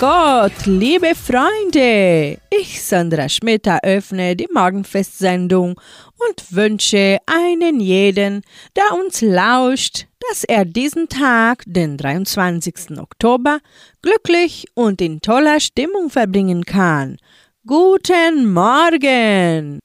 Gott, 0.00 0.64
liebe 0.64 1.12
Freunde! 1.14 2.38
Ich, 2.48 2.82
Sandra 2.82 3.28
Schmidt, 3.28 3.66
eröffne 3.66 4.34
die 4.34 4.48
Morgenfestsendung 4.50 5.78
und 6.16 6.56
wünsche 6.56 7.18
einen 7.26 7.80
jeden, 7.80 8.40
der 8.74 8.98
uns 8.98 9.20
lauscht, 9.20 10.06
dass 10.26 10.44
er 10.44 10.64
diesen 10.64 11.10
Tag, 11.10 11.64
den 11.66 11.98
23. 11.98 12.98
Oktober, 12.98 13.58
glücklich 14.00 14.64
und 14.72 15.02
in 15.02 15.20
toller 15.20 15.60
Stimmung 15.60 16.08
verbringen 16.08 16.64
kann. 16.64 17.18
Guten 17.66 18.54
Morgen! 18.54 19.80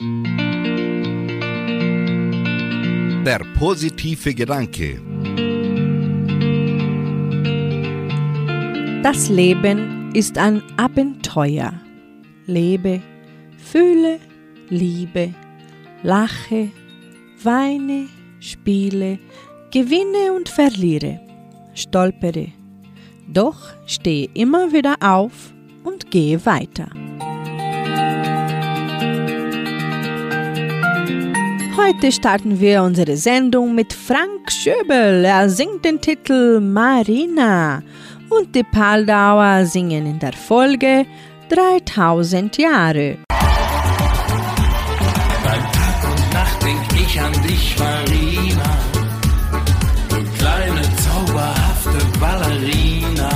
Der 3.25 3.41
positive 3.59 4.33
Gedanke. 4.33 5.01
Das 9.03 9.27
Leben 9.27 10.04
ist 10.15 10.37
ein 10.37 10.63
Abenteuer. 10.77 11.73
Lebe, 12.45 13.01
fühle, 13.57 14.17
liebe, 14.69 15.33
lache, 16.03 16.71
weine, 17.43 18.07
spiele, 18.39 19.19
gewinne 19.71 20.31
und 20.33 20.47
verliere, 20.47 21.19
stolpere. 21.73 22.47
Doch 23.27 23.57
stehe 23.87 24.29
immer 24.33 24.71
wieder 24.71 24.95
auf 25.01 25.51
und 25.83 26.09
gehe 26.11 26.45
weiter. 26.45 26.87
Heute 31.75 32.13
starten 32.13 32.61
wir 32.61 32.83
unsere 32.83 33.17
Sendung 33.17 33.75
mit 33.75 33.91
Frank 33.91 34.49
Schöbel. 34.49 35.25
Er 35.25 35.49
singt 35.49 35.83
den 35.83 35.99
Titel 35.99 36.61
Marina 36.61 37.83
und 38.29 38.55
die 38.55 38.63
Paldauer 38.63 39.65
singen 39.65 40.05
in 40.05 40.19
der 40.19 40.33
Folge 40.33 41.05
3000 41.49 42.57
Jahre. 42.57 43.17
Bei 43.27 43.35
Tag 45.77 45.99
und 46.11 46.33
Nacht 46.33 46.63
denk 46.63 47.01
ich 47.01 47.21
an 47.21 47.33
dich, 47.47 47.75
Marina. 47.77 48.69
Du 50.09 50.15
kleine, 50.37 50.81
zauberhafte 51.03 51.99
Ballerina. 52.19 53.29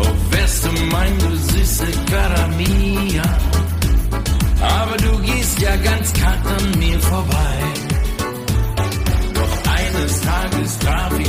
Oh, 0.00 0.14
wärst 0.30 0.64
du 0.64 0.70
mein, 0.90 1.18
du 1.18 1.36
süße 1.36 1.86
Caramia. 2.10 3.22
Aber 4.60 4.96
du 4.96 5.18
gehst 5.22 5.60
ja 5.60 5.76
ganz 5.76 6.12
kalt 6.12 6.46
an 6.46 6.78
mir 6.78 6.98
vorbei. 7.00 7.54
Doch 9.34 9.72
eines 9.72 10.20
Tages 10.20 10.78
traf 10.78 11.18
ich 11.18 11.21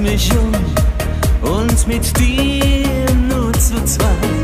mich 0.00 0.30
um 0.32 0.52
und 1.50 1.86
mit 1.86 2.18
dir 2.18 3.14
nur 3.28 3.52
zu 3.54 3.82
zweit. 3.84 4.35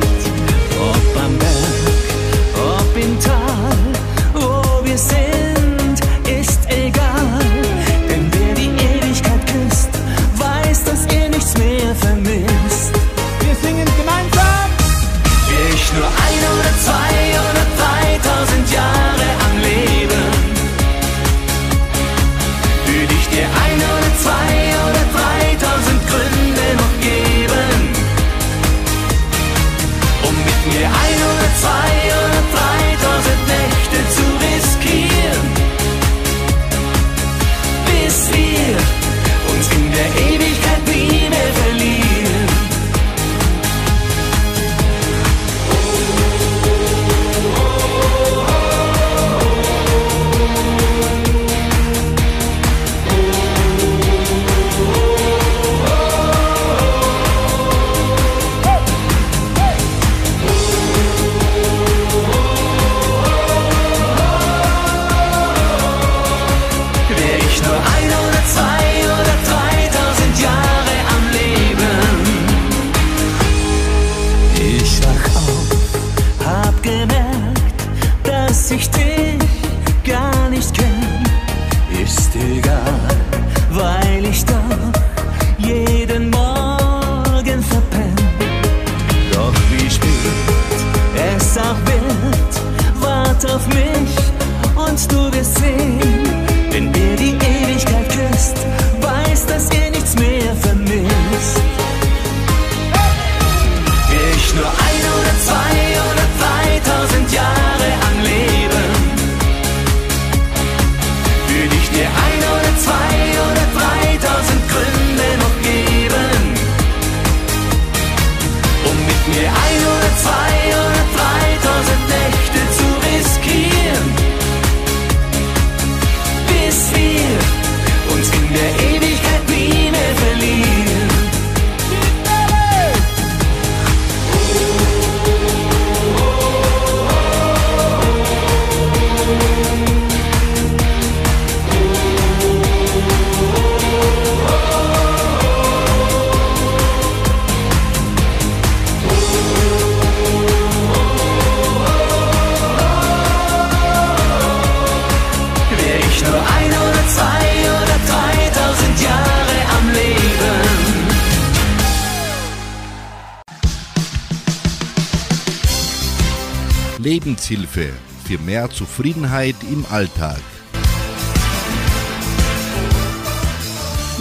Lebenshilfe 167.73 167.93
für 168.25 168.39
mehr 168.39 168.71
Zufriedenheit 168.71 169.57
im 169.71 169.85
Alltag. 169.91 170.41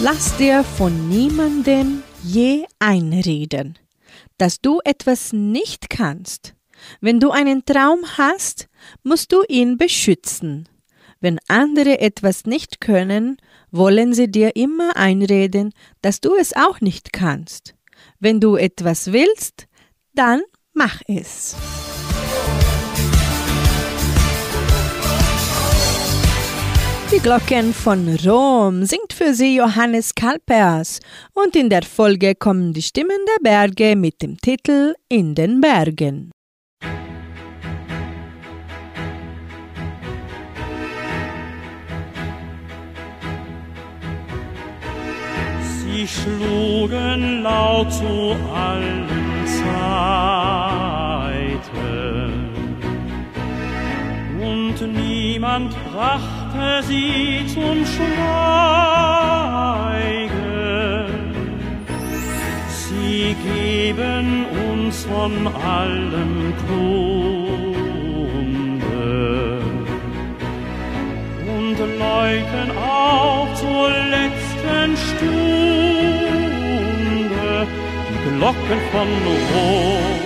Lass 0.00 0.36
dir 0.36 0.64
von 0.64 1.08
niemandem 1.08 2.02
je 2.24 2.64
einreden, 2.78 3.78
dass 4.38 4.60
du 4.60 4.80
etwas 4.84 5.32
nicht 5.32 5.90
kannst. 5.90 6.54
Wenn 7.00 7.20
du 7.20 7.30
einen 7.30 7.64
Traum 7.64 8.00
hast, 8.18 8.68
musst 9.04 9.32
du 9.32 9.44
ihn 9.48 9.78
beschützen. 9.78 10.68
Wenn 11.20 11.38
andere 11.46 12.00
etwas 12.00 12.46
nicht 12.46 12.80
können, 12.80 13.36
wollen 13.70 14.12
sie 14.12 14.28
dir 14.28 14.56
immer 14.56 14.96
einreden, 14.96 15.72
dass 16.00 16.20
du 16.20 16.34
es 16.34 16.54
auch 16.56 16.80
nicht 16.80 17.12
kannst. 17.12 17.74
Wenn 18.18 18.40
du 18.40 18.56
etwas 18.56 19.12
willst, 19.12 19.68
dann 20.14 20.42
mach 20.74 21.00
es. 21.06 21.54
Die 27.12 27.20
Glocken 27.20 27.74
von 27.74 28.08
Rom 28.24 28.84
singt 28.86 29.12
für 29.12 29.34
sie 29.34 29.56
Johannes 29.56 30.14
Kalpers 30.14 30.98
und 31.34 31.54
in 31.54 31.68
der 31.68 31.82
Folge 31.82 32.34
kommen 32.34 32.72
die 32.72 32.80
Stimmen 32.80 33.18
der 33.28 33.42
Berge 33.42 33.96
mit 33.96 34.22
dem 34.22 34.38
Titel 34.38 34.94
In 35.10 35.34
den 35.34 35.60
Bergen. 35.60 36.30
Sie 45.60 46.08
schlugen 46.08 47.42
laut 47.42 47.92
zu 47.92 48.34
allen 48.50 49.06
Zeiten 49.46 49.92
und 54.40 54.80
niemand 54.94 55.76
brachte 56.52 56.86
sie 56.86 57.46
zum 57.46 57.84
Schweigen. 57.86 58.12
Sie 62.68 63.36
geben 63.44 64.46
uns 64.72 65.04
von 65.04 65.46
allem 65.46 66.54
Kunde 66.66 67.72
und 71.46 71.78
läuten 71.78 72.70
auch 72.76 73.48
zur 73.54 73.90
letzten 73.90 74.96
Stunde 74.96 75.26
die 78.08 78.20
Glocken 78.36 78.80
von 78.92 79.08
Rom, 79.26 80.20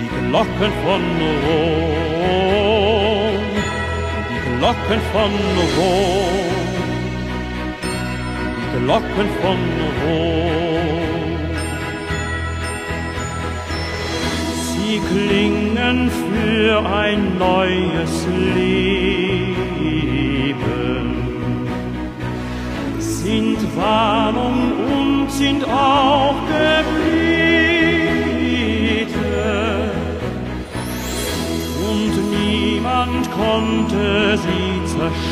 die 0.00 0.10
Glocken 0.28 0.72
von 0.84 1.02
Rom, 1.46 2.61
Glocken 4.62 5.00
von 5.12 5.32
Rom, 5.76 6.46
die 8.54 8.78
Glocken 8.84 9.28
von 9.42 9.60
Rom. 10.04 11.40
Sie 14.62 15.00
klingen 15.10 15.98
für 16.28 16.72
ein 16.88 17.20
neues 17.38 18.14
Leben, 18.54 19.56
sind 23.00 23.58
Warnung 23.76 24.58
und 24.94 25.28
sind 25.32 25.64
auch 25.64 26.36
Gebete. 26.46 27.01
konnte 33.42 34.38
sie 34.44 34.68
zerstören. 34.94 35.22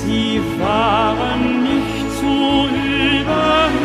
Sie 0.00 0.40
waren 0.60 1.42
nicht 1.70 2.06
zu 2.18 2.34
überhören, 3.16 3.80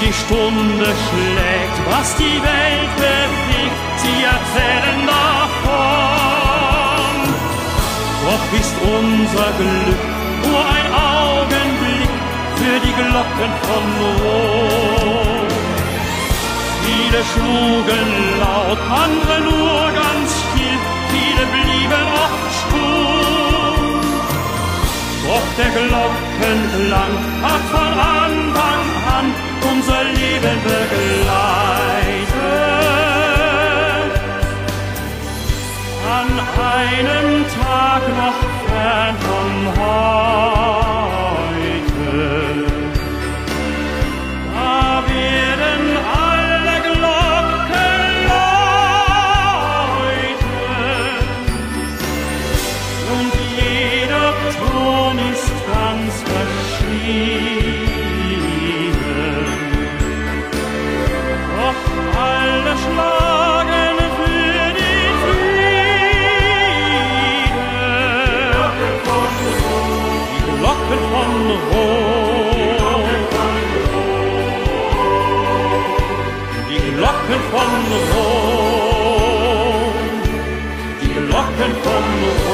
Die 0.00 0.12
Stunde 0.12 0.86
schlägt, 1.04 1.78
was 1.90 2.16
die 2.16 2.40
Welt 2.42 2.96
bewegt, 2.96 3.98
sie 4.02 4.24
erzählen 4.24 5.06
davon. 5.06 6.30
Doch 8.24 8.44
ist 8.58 8.76
unser 8.80 9.50
Glück 9.60 10.02
nur 10.46 10.62
ein 10.76 10.88
Augenblick 10.92 12.12
für 12.56 12.78
die 12.84 12.94
Glocken 13.00 13.52
von 13.66 13.84
Rot. 14.00 15.52
Viele 16.84 17.20
schlugen 17.32 18.08
laut, 18.40 18.80
andere 19.04 19.36
nur 19.42 19.82
ganz 19.92 20.28
still, 20.40 20.78
viele 21.12 21.44
blieben 21.54 22.06
oft 22.24 22.50
stumm. 22.60 24.00
Doch 25.26 25.48
der 25.58 25.70
Glockenklang 25.76 27.14
hat 27.42 27.64
von 27.70 27.92
Anfang 27.98 28.84
an 29.18 29.49
unser 29.64 30.04
Leben 30.04 30.62
begleitet. 30.62 31.40
An 36.18 36.28
einem 36.62 37.44
Tag 37.48 38.02
noch 38.20 38.40
fern 38.66 39.16
von 39.26 39.52
heute, 39.78 40.89
Glocken 77.90 78.06
von 78.06 78.14
Rot. 78.14 79.80
Die 81.02 81.14
Glocken 81.26 81.72
von 81.82 82.04
Ich 82.22 82.49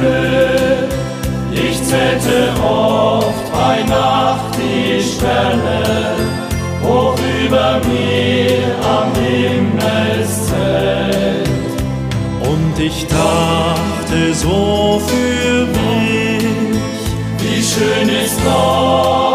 Glück. 0.00 0.88
Ich 1.52 1.82
zählte 1.82 2.52
oft 2.62 3.52
bei 3.52 3.82
Nacht 3.84 4.54
die 4.56 5.02
Sterne, 5.02 6.14
hoch 6.82 7.18
über 7.44 7.80
mir 7.88 8.74
am 8.84 9.12
Himmelszelt. 9.20 9.88
Und 12.40 12.78
ich 12.78 13.06
dachte 13.06 14.34
so 14.34 15.00
für 15.06 15.66
mich, 15.66 16.44
Wie 17.40 17.62
schön 17.62 18.08
ist 18.08 18.38
doch 18.44 19.27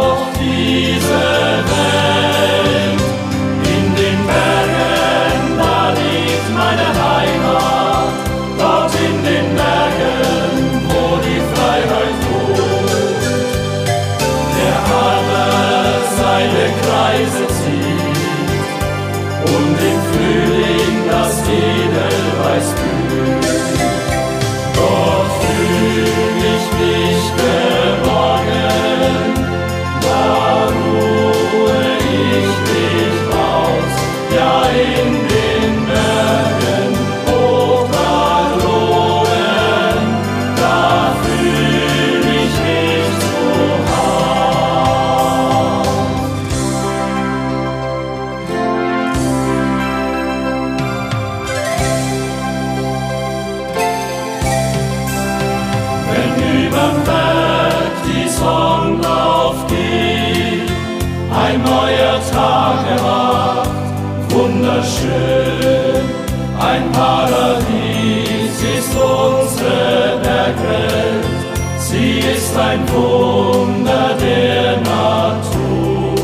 ein 72.73 72.89
Wunder 72.91 74.15
der 74.19 74.77
Natur. 74.77 76.15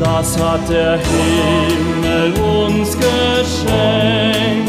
das 0.00 0.36
hat 0.38 0.68
der 0.68 0.98
Himmel 0.98 2.32
uns 2.40 2.96
geschenkt. 2.96 4.61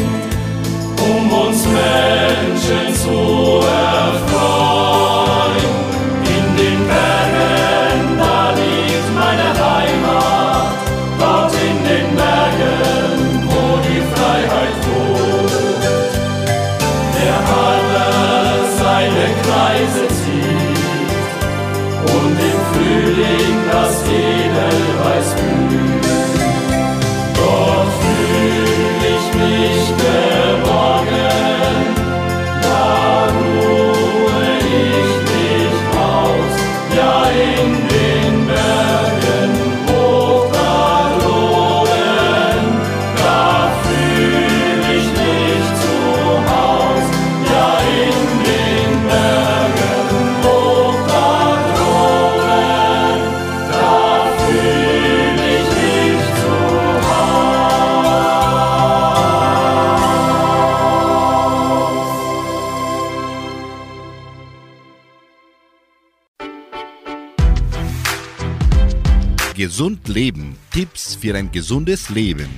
Gesund 69.84 70.08
Leben. 70.08 70.56
Tipps 70.72 71.14
für 71.14 71.34
ein 71.34 71.52
gesundes 71.52 72.08
Leben. 72.08 72.48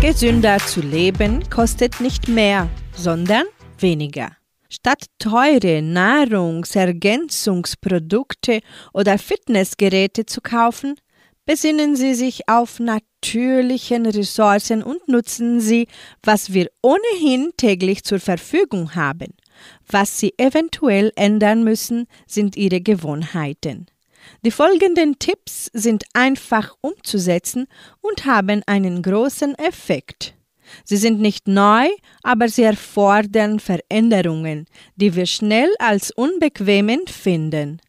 Gesünder 0.00 0.58
zu 0.58 0.80
leben 0.80 1.42
kostet 1.50 2.00
nicht 2.00 2.28
mehr, 2.28 2.70
sondern 2.92 3.46
weniger. 3.80 4.36
Statt 4.68 5.06
teure 5.18 5.82
Nahrungsergänzungsprodukte 5.82 8.60
oder 8.92 9.18
Fitnessgeräte 9.18 10.24
zu 10.24 10.40
kaufen, 10.40 10.94
besinnen 11.44 11.96
Sie 11.96 12.14
sich 12.14 12.48
auf 12.48 12.78
natürlichen 12.78 14.06
Ressourcen 14.06 14.84
und 14.84 15.08
nutzen 15.08 15.60
Sie, 15.60 15.88
was 16.22 16.52
wir 16.52 16.68
ohnehin 16.80 17.50
täglich 17.56 18.04
zur 18.04 18.20
Verfügung 18.20 18.94
haben. 18.94 19.34
Was 19.90 20.20
Sie 20.20 20.34
eventuell 20.38 21.10
ändern 21.16 21.64
müssen, 21.64 22.06
sind 22.28 22.56
Ihre 22.56 22.80
Gewohnheiten. 22.80 23.88
Die 24.44 24.50
folgenden 24.50 25.18
Tipps 25.18 25.68
sind 25.72 26.04
einfach 26.12 26.76
umzusetzen 26.80 27.66
und 28.00 28.24
haben 28.24 28.62
einen 28.66 29.02
großen 29.02 29.56
Effekt. 29.56 30.34
Sie 30.84 30.96
sind 30.96 31.20
nicht 31.20 31.48
neu, 31.48 31.88
aber 32.22 32.48
sie 32.48 32.62
erfordern 32.62 33.58
Veränderungen, 33.58 34.66
die 34.96 35.16
wir 35.16 35.26
schnell 35.26 35.70
als 35.78 36.10
unbequem 36.10 36.88
empfinden. 36.88 37.80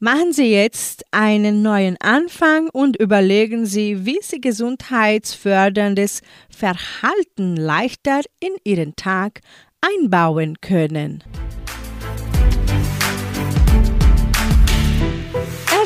Machen 0.00 0.32
Sie 0.32 0.52
jetzt 0.52 1.04
einen 1.10 1.60
neuen 1.62 1.96
Anfang 2.00 2.68
und 2.68 2.96
überlegen 2.96 3.66
Sie, 3.66 4.06
wie 4.06 4.20
Sie 4.22 4.40
gesundheitsförderndes 4.40 6.20
Verhalten 6.48 7.56
leichter 7.56 8.20
in 8.38 8.52
Ihren 8.62 8.94
Tag 8.94 9.40
einbauen 9.80 10.60
können. 10.60 11.24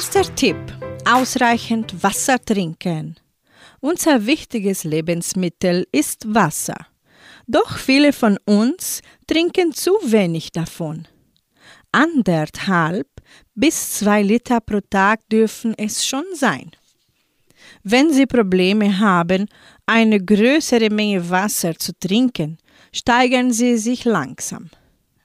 Erster 0.02 0.34
Tipp. 0.34 0.56
Ausreichend 1.08 2.02
Wasser 2.02 2.44
trinken. 2.44 3.14
Unser 3.78 4.26
wichtiges 4.26 4.82
Lebensmittel 4.82 5.86
ist 5.92 6.24
Wasser. 6.26 6.88
Doch 7.46 7.78
viele 7.78 8.12
von 8.12 8.36
uns 8.44 9.00
trinken 9.28 9.72
zu 9.72 9.92
wenig 10.02 10.50
davon. 10.50 11.06
Anderthalb 11.92 13.06
bis 13.54 13.92
zwei 13.92 14.22
Liter 14.22 14.60
pro 14.60 14.80
Tag 14.80 15.20
dürfen 15.28 15.72
es 15.78 16.04
schon 16.04 16.24
sein. 16.34 16.72
Wenn 17.84 18.12
Sie 18.12 18.26
Probleme 18.26 18.98
haben, 18.98 19.46
eine 19.86 20.18
größere 20.20 20.90
Menge 20.90 21.30
Wasser 21.30 21.78
zu 21.78 21.92
trinken, 22.00 22.58
steigern 22.92 23.52
Sie 23.52 23.78
sich 23.78 24.04
langsam. 24.04 24.68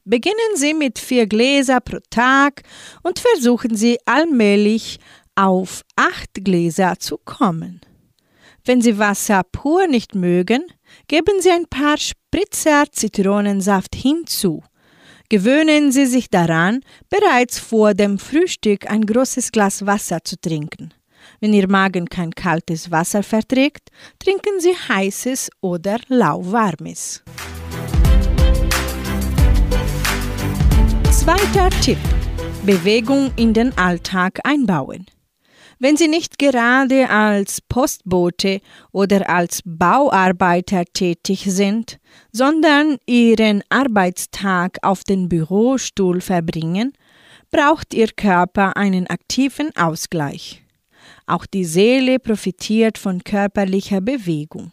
Beginnen 0.10 0.56
Sie 0.56 0.74
mit 0.74 1.00
vier 1.00 1.28
Gläser 1.28 1.82
pro 1.82 1.98
Tag 2.10 2.62
und 3.04 3.20
versuchen 3.20 3.76
Sie 3.76 3.98
allmählich 4.06 5.00
auf 5.36 5.84
acht 5.98 6.46
Gläser 6.46 6.94
zu 6.98 7.18
kommen. 7.18 7.82
Wenn 8.64 8.82
Sie 8.82 8.98
Wasser 9.00 9.44
pur 9.52 9.86
nicht 9.88 10.16
mögen, 10.16 10.64
geben 11.10 11.42
Sie 11.42 11.52
ein 11.52 11.66
paar 11.66 11.98
Spritzer 11.98 12.86
Zitronensaft 12.90 13.98
hinzu. 13.98 14.64
Gewöhnen 15.28 15.92
Sie 15.92 16.06
sich 16.06 16.30
daran, 16.30 16.80
bereits 17.10 17.60
vor 17.60 17.94
dem 17.94 18.18
Frühstück 18.18 18.90
ein 18.90 19.06
großes 19.06 19.52
Glas 19.52 19.86
Wasser 19.86 20.20
zu 20.24 20.40
trinken. 20.40 20.94
Wenn 21.42 21.52
Ihr 21.52 21.68
Magen 21.68 22.08
kein 22.08 22.32
kaltes 22.32 22.92
Wasser 22.92 23.24
verträgt, 23.24 23.90
trinken 24.20 24.62
Sie 24.62 24.74
heißes 24.74 25.50
oder 25.60 26.00
lauwarmes. 26.08 27.26
Zweiter 31.28 31.70
Tipp. 31.82 31.98
Bewegung 32.66 33.34
in 33.36 33.54
den 33.54 33.78
Alltag 33.78 34.40
einbauen. 34.46 35.08
Wenn 35.78 35.98
Sie 35.98 36.08
nicht 36.08 36.40
gerade 36.40 37.10
als 37.10 37.60
Postbote 37.60 38.62
oder 38.94 39.30
als 39.30 39.60
Bauarbeiter 39.66 40.86
tätig 40.86 41.44
sind, 41.50 42.00
sondern 42.32 42.96
Ihren 43.08 43.62
Arbeitstag 43.68 44.78
auf 44.84 45.04
den 45.04 45.28
Bürostuhl 45.28 46.22
verbringen, 46.22 46.94
braucht 47.52 47.94
Ihr 47.94 48.08
Körper 48.08 48.78
einen 48.78 49.08
aktiven 49.08 49.76
Ausgleich. 49.76 50.64
Auch 51.26 51.46
die 51.46 51.66
Seele 51.66 52.20
profitiert 52.20 52.98
von 52.98 53.22
körperlicher 53.22 54.00
Bewegung. 54.00 54.72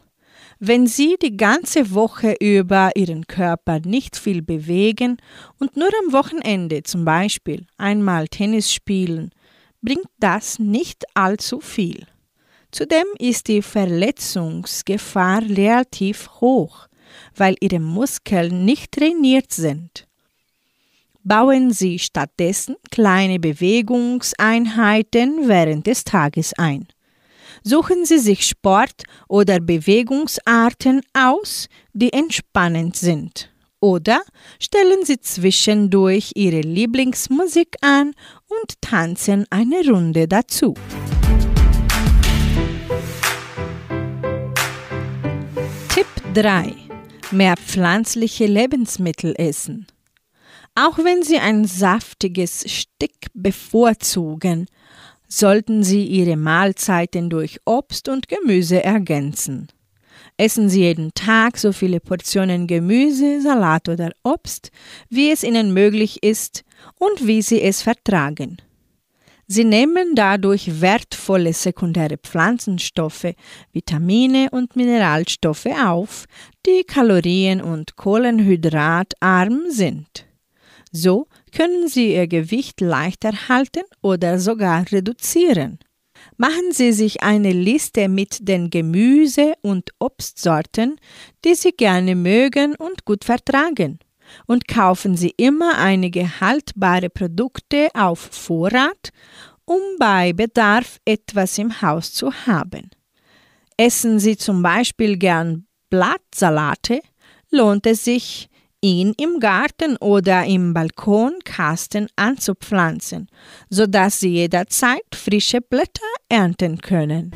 Wenn 0.66 0.86
Sie 0.86 1.16
die 1.20 1.36
ganze 1.36 1.92
Woche 1.92 2.36
über 2.40 2.92
Ihren 2.96 3.26
Körper 3.26 3.80
nicht 3.80 4.16
viel 4.16 4.40
bewegen 4.40 5.18
und 5.58 5.76
nur 5.76 5.90
am 6.06 6.14
Wochenende 6.14 6.82
zum 6.84 7.04
Beispiel 7.04 7.66
einmal 7.76 8.28
Tennis 8.28 8.72
spielen, 8.72 9.30
bringt 9.82 10.08
das 10.20 10.58
nicht 10.58 11.04
allzu 11.12 11.60
viel. 11.60 12.06
Zudem 12.70 13.04
ist 13.18 13.48
die 13.48 13.60
Verletzungsgefahr 13.60 15.42
relativ 15.42 16.30
hoch, 16.40 16.88
weil 17.36 17.56
Ihre 17.60 17.80
Muskeln 17.80 18.64
nicht 18.64 18.92
trainiert 18.92 19.52
sind. 19.52 20.08
Bauen 21.24 21.72
Sie 21.72 21.98
stattdessen 21.98 22.76
kleine 22.90 23.38
Bewegungseinheiten 23.38 25.46
während 25.46 25.86
des 25.86 26.04
Tages 26.04 26.54
ein. 26.56 26.88
Suchen 27.66 28.04
Sie 28.04 28.18
sich 28.18 28.44
Sport- 28.44 29.04
oder 29.26 29.58
Bewegungsarten 29.58 31.00
aus, 31.14 31.68
die 31.94 32.12
entspannend 32.12 32.94
sind. 32.94 33.50
Oder 33.80 34.20
stellen 34.60 35.06
Sie 35.06 35.18
zwischendurch 35.18 36.32
Ihre 36.34 36.60
Lieblingsmusik 36.60 37.76
an 37.80 38.12
und 38.48 38.82
tanzen 38.82 39.46
eine 39.48 39.80
Runde 39.88 40.28
dazu. 40.28 40.74
Tipp 45.88 46.06
3. 46.34 46.74
Mehr 47.30 47.56
pflanzliche 47.56 48.44
Lebensmittel 48.44 49.34
essen. 49.38 49.86
Auch 50.74 50.98
wenn 50.98 51.22
Sie 51.22 51.38
ein 51.38 51.64
saftiges 51.64 52.70
Stück 52.70 53.28
bevorzugen, 53.32 54.66
sollten 55.28 55.82
Sie 55.82 56.04
Ihre 56.04 56.36
Mahlzeiten 56.36 57.30
durch 57.30 57.60
Obst 57.64 58.08
und 58.08 58.28
Gemüse 58.28 58.82
ergänzen. 58.82 59.68
Essen 60.36 60.68
Sie 60.68 60.80
jeden 60.80 61.14
Tag 61.14 61.58
so 61.58 61.72
viele 61.72 62.00
Portionen 62.00 62.66
Gemüse, 62.66 63.40
Salat 63.40 63.88
oder 63.88 64.10
Obst, 64.24 64.70
wie 65.08 65.30
es 65.30 65.44
Ihnen 65.44 65.72
möglich 65.72 66.22
ist 66.22 66.64
und 66.98 67.26
wie 67.26 67.40
Sie 67.40 67.62
es 67.62 67.82
vertragen. 67.82 68.58
Sie 69.46 69.64
nehmen 69.64 70.14
dadurch 70.14 70.80
wertvolle 70.80 71.52
sekundäre 71.52 72.16
Pflanzenstoffe, 72.16 73.34
Vitamine 73.72 74.48
und 74.50 74.74
Mineralstoffe 74.74 75.66
auf, 75.66 76.24
die 76.66 76.82
kalorien- 76.84 77.60
und 77.60 77.96
kohlenhydratarm 77.96 79.64
sind. 79.68 80.26
So 80.90 81.28
können 81.54 81.88
Sie 81.88 82.14
Ihr 82.14 82.26
Gewicht 82.26 82.80
leichter 82.80 83.48
halten 83.48 83.84
oder 84.02 84.38
sogar 84.38 84.90
reduzieren. 84.90 85.78
Machen 86.36 86.72
Sie 86.72 86.92
sich 86.92 87.22
eine 87.22 87.52
Liste 87.52 88.08
mit 88.08 88.48
den 88.48 88.70
Gemüse- 88.70 89.54
und 89.62 89.90
Obstsorten, 89.98 90.96
die 91.44 91.54
Sie 91.54 91.72
gerne 91.72 92.16
mögen 92.16 92.74
und 92.74 93.04
gut 93.04 93.24
vertragen. 93.24 93.98
Und 94.46 94.66
kaufen 94.66 95.16
Sie 95.16 95.34
immer 95.36 95.78
einige 95.78 96.40
haltbare 96.40 97.10
Produkte 97.10 97.88
auf 97.94 98.18
Vorrat, 98.18 99.10
um 99.64 99.80
bei 99.98 100.32
Bedarf 100.32 100.98
etwas 101.04 101.58
im 101.58 101.82
Haus 101.82 102.12
zu 102.12 102.32
haben. 102.46 102.90
Essen 103.76 104.18
Sie 104.18 104.36
zum 104.36 104.62
Beispiel 104.62 105.18
gern 105.18 105.66
Blattsalate, 105.90 107.00
lohnt 107.50 107.86
es 107.86 108.04
sich, 108.04 108.48
ihn 108.84 109.14
im 109.16 109.40
Garten 109.40 109.96
oder 109.96 110.44
im 110.44 110.74
Balkonkasten 110.74 112.08
anzupflanzen, 112.16 113.28
sodass 113.70 114.20
Sie 114.20 114.28
jederzeit 114.28 115.06
frische 115.14 115.62
Blätter 115.62 116.02
ernten 116.28 116.78
können. 116.78 117.30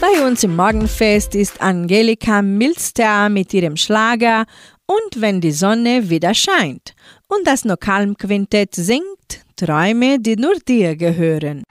Bei 0.00 0.26
uns 0.26 0.42
im 0.42 0.56
Morgenfest 0.56 1.36
ist 1.36 1.60
Angelika 1.60 2.42
Milster 2.42 3.28
mit 3.28 3.54
ihrem 3.54 3.76
Schlager 3.76 4.46
Und 4.86 5.20
wenn 5.20 5.40
die 5.40 5.52
Sonne 5.52 6.10
wieder 6.10 6.34
scheint 6.34 6.94
und 7.28 7.46
das 7.46 7.64
Nokalm 7.64 8.16
Quintett 8.16 8.74
singt 8.74 9.44
Träume, 9.54 10.18
die 10.18 10.34
nur 10.34 10.54
dir 10.66 10.96
gehören. 10.96 11.62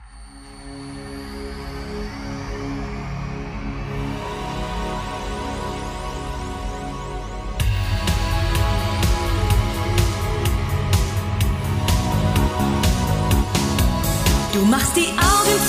Du 14.59 14.65
machst 14.65 14.93
die 14.97 15.07
Augen 15.07 15.57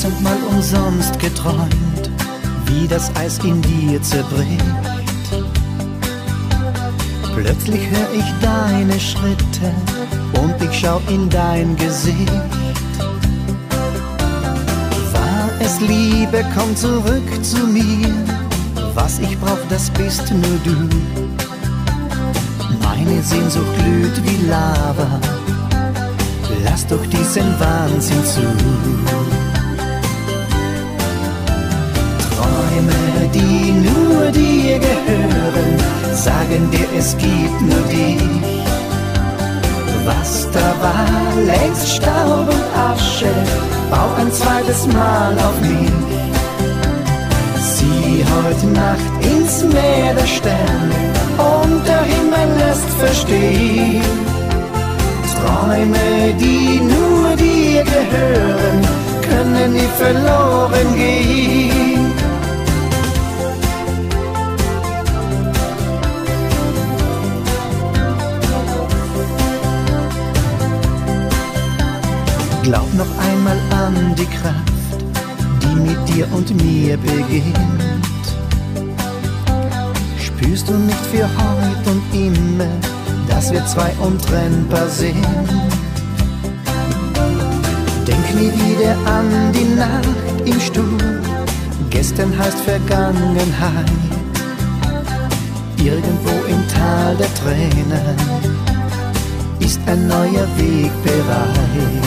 tausendmal 0.00 0.38
umsonst 0.50 1.18
geträumt, 1.18 2.10
wie 2.66 2.88
das 2.88 3.14
Eis 3.16 3.38
in 3.44 3.60
dir 3.60 4.02
zerbricht. 4.02 4.64
Plötzlich 7.34 7.82
hör 7.90 8.08
ich 8.14 8.24
deine 8.40 8.98
Schritte 8.98 9.74
und 10.40 10.54
ich 10.62 10.80
schau 10.80 11.02
in 11.08 11.28
dein 11.28 11.76
Gesicht. 11.76 12.32
War 15.12 15.50
es 15.60 15.80
Liebe, 15.80 16.46
komm 16.56 16.74
zurück 16.76 17.44
zu 17.44 17.66
mir. 17.66 18.08
Was 18.94 19.18
ich 19.18 19.38
brauch, 19.38 19.60
das 19.68 19.90
bist 19.90 20.32
nur 20.32 20.58
du. 20.64 20.88
Meine 22.82 23.22
Sehnsucht 23.22 23.74
glüht 23.78 24.22
wie 24.24 24.46
Lava. 24.46 25.20
Lass 26.64 26.86
doch 26.86 27.04
diesen 27.06 27.60
Wahnsinn 27.60 28.24
zu. 28.24 28.99
Die 33.34 33.72
nur 33.72 34.30
dir 34.30 34.78
gehören, 34.78 35.70
sagen 36.14 36.70
dir, 36.70 36.88
es 36.98 37.16
gibt 37.16 37.60
nur 37.60 37.84
dich. 37.88 38.20
Was 40.04 40.48
da 40.52 40.68
war, 40.82 41.42
längst 41.44 41.96
Staub 41.96 42.48
und 42.48 42.66
Asche, 42.90 43.32
bau 43.90 44.08
ein 44.18 44.32
zweites 44.32 44.86
Mal 44.86 45.34
auf 45.38 45.60
mich. 45.60 45.90
Sieh 47.56 48.24
heute 48.34 48.66
Nacht 48.66 49.12
ins 49.32 49.62
Meer 49.64 50.14
der 50.14 50.26
Sterne 50.26 51.00
und 51.38 51.86
der 51.86 52.02
Himmel 52.02 52.48
lässt 52.58 52.90
verstehen. 52.98 54.30
Träume, 55.40 56.34
die 56.38 56.80
nur 56.80 57.36
dir 57.36 57.84
gehören, 57.84 58.80
können 59.22 59.72
nie 59.72 59.88
verloren 59.98 60.94
gehen. 60.96 61.99
Glaub 72.62 72.92
noch 72.92 73.06
einmal 73.18 73.58
an 73.70 74.14
die 74.16 74.26
Kraft, 74.26 75.02
die 75.62 75.74
mit 75.80 76.08
dir 76.08 76.26
und 76.32 76.50
mir 76.62 76.98
beginnt. 76.98 77.54
Spürst 80.18 80.68
du 80.68 80.74
nicht 80.74 81.06
für 81.10 81.24
heut 81.24 81.86
und 81.86 82.02
immer, 82.14 82.66
dass 83.28 83.50
wir 83.50 83.64
zwei 83.64 83.90
untrennbar 84.00 84.88
sind? 84.88 85.24
Denk 88.06 88.34
nie 88.34 88.52
wieder 88.52 88.94
an 89.06 89.52
die 89.54 89.74
Nacht 89.74 90.44
im 90.44 90.60
Sturm, 90.60 90.98
gestern 91.88 92.36
heißt 92.38 92.60
Vergangenheit. 92.60 93.90
Irgendwo 95.78 96.44
im 96.46 96.68
Tal 96.68 97.16
der 97.16 97.34
Tränen 97.36 98.59
ein 99.90 100.06
neuer 100.06 100.46
Weg 100.56 100.92
bereit. 101.02 102.04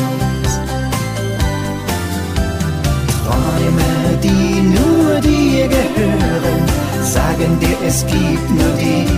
Träume, 3.20 4.18
die 4.24 4.62
nur 4.78 5.20
dir 5.20 5.68
gehören, 5.68 6.64
sagen 7.04 7.60
dir, 7.60 7.78
es 7.86 8.06
gibt 8.06 8.50
nur 8.50 8.74
dich. 8.78 9.10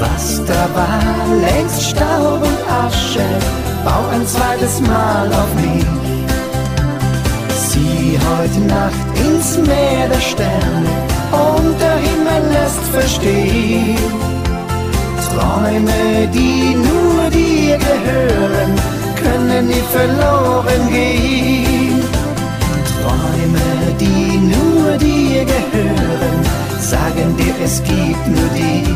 Was 0.00 0.42
da 0.46 0.62
war, 0.74 1.26
längst 1.46 1.90
Staub 1.90 2.40
und 2.42 2.60
Asche, 2.86 3.26
bau 3.84 4.04
ein 4.14 4.26
zweites 4.26 4.80
Mal 4.80 5.26
auf 5.40 5.52
mich. 5.56 5.84
Sieh 7.68 8.18
heute 8.28 8.60
Nacht 8.60 9.08
ins 9.26 9.58
Meer 9.58 10.08
der 10.08 10.20
Sterne 10.20 10.92
und 11.32 11.80
der 11.80 11.98
Himmel 12.06 12.42
lässt 12.52 12.84
verstehen. 12.92 14.47
Träume, 15.38 16.26
die 16.34 16.74
nur 16.74 17.30
dir 17.30 17.78
gehören, 17.78 18.72
können 19.22 19.68
nie 19.68 19.84
verloren 19.92 20.82
gehen. 20.90 22.02
Träume, 22.98 23.68
die 24.00 24.38
nur 24.38 24.98
dir 24.98 25.44
gehören, 25.44 26.38
sagen 26.80 27.36
dir, 27.36 27.54
es 27.64 27.80
gibt 27.84 28.26
nur 28.26 28.48
dich. 28.48 28.88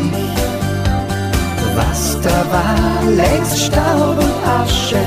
Was 1.76 2.18
da 2.22 2.38
war, 2.57 3.11
längst 3.22 3.59
Staub 3.66 4.18
und 4.18 4.38
Asche, 4.61 5.05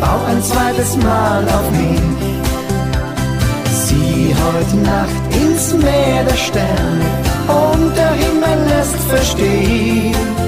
bau 0.00 0.18
ein 0.28 0.42
zweites 0.42 0.96
Mal 0.96 1.44
auf 1.56 1.70
mich. 1.70 2.32
Sieh 3.84 4.34
heute 4.44 4.76
Nacht 4.78 5.22
ins 5.30 5.74
Meer 5.74 6.24
der 6.24 6.36
Sterne 6.36 7.06
und 7.46 7.96
der 7.96 8.14
Himmel 8.14 8.58
lässt 8.68 9.00
verstehen. 9.08 10.42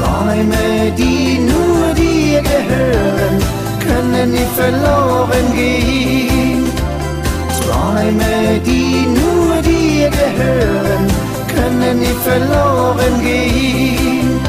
Träume, 0.00 0.92
die 0.96 1.38
nur 1.38 1.94
dir 1.94 2.40
gehören, 2.40 3.36
können 3.78 4.32
nie 4.32 4.48
verloren 4.56 5.46
gehen. 5.54 6.64
Träume, 7.60 8.60
die 8.64 9.06
nur 9.06 9.62
dir 9.62 10.08
gehören, 10.10 10.70
verloren 12.24 13.20
gehen. 13.22 14.40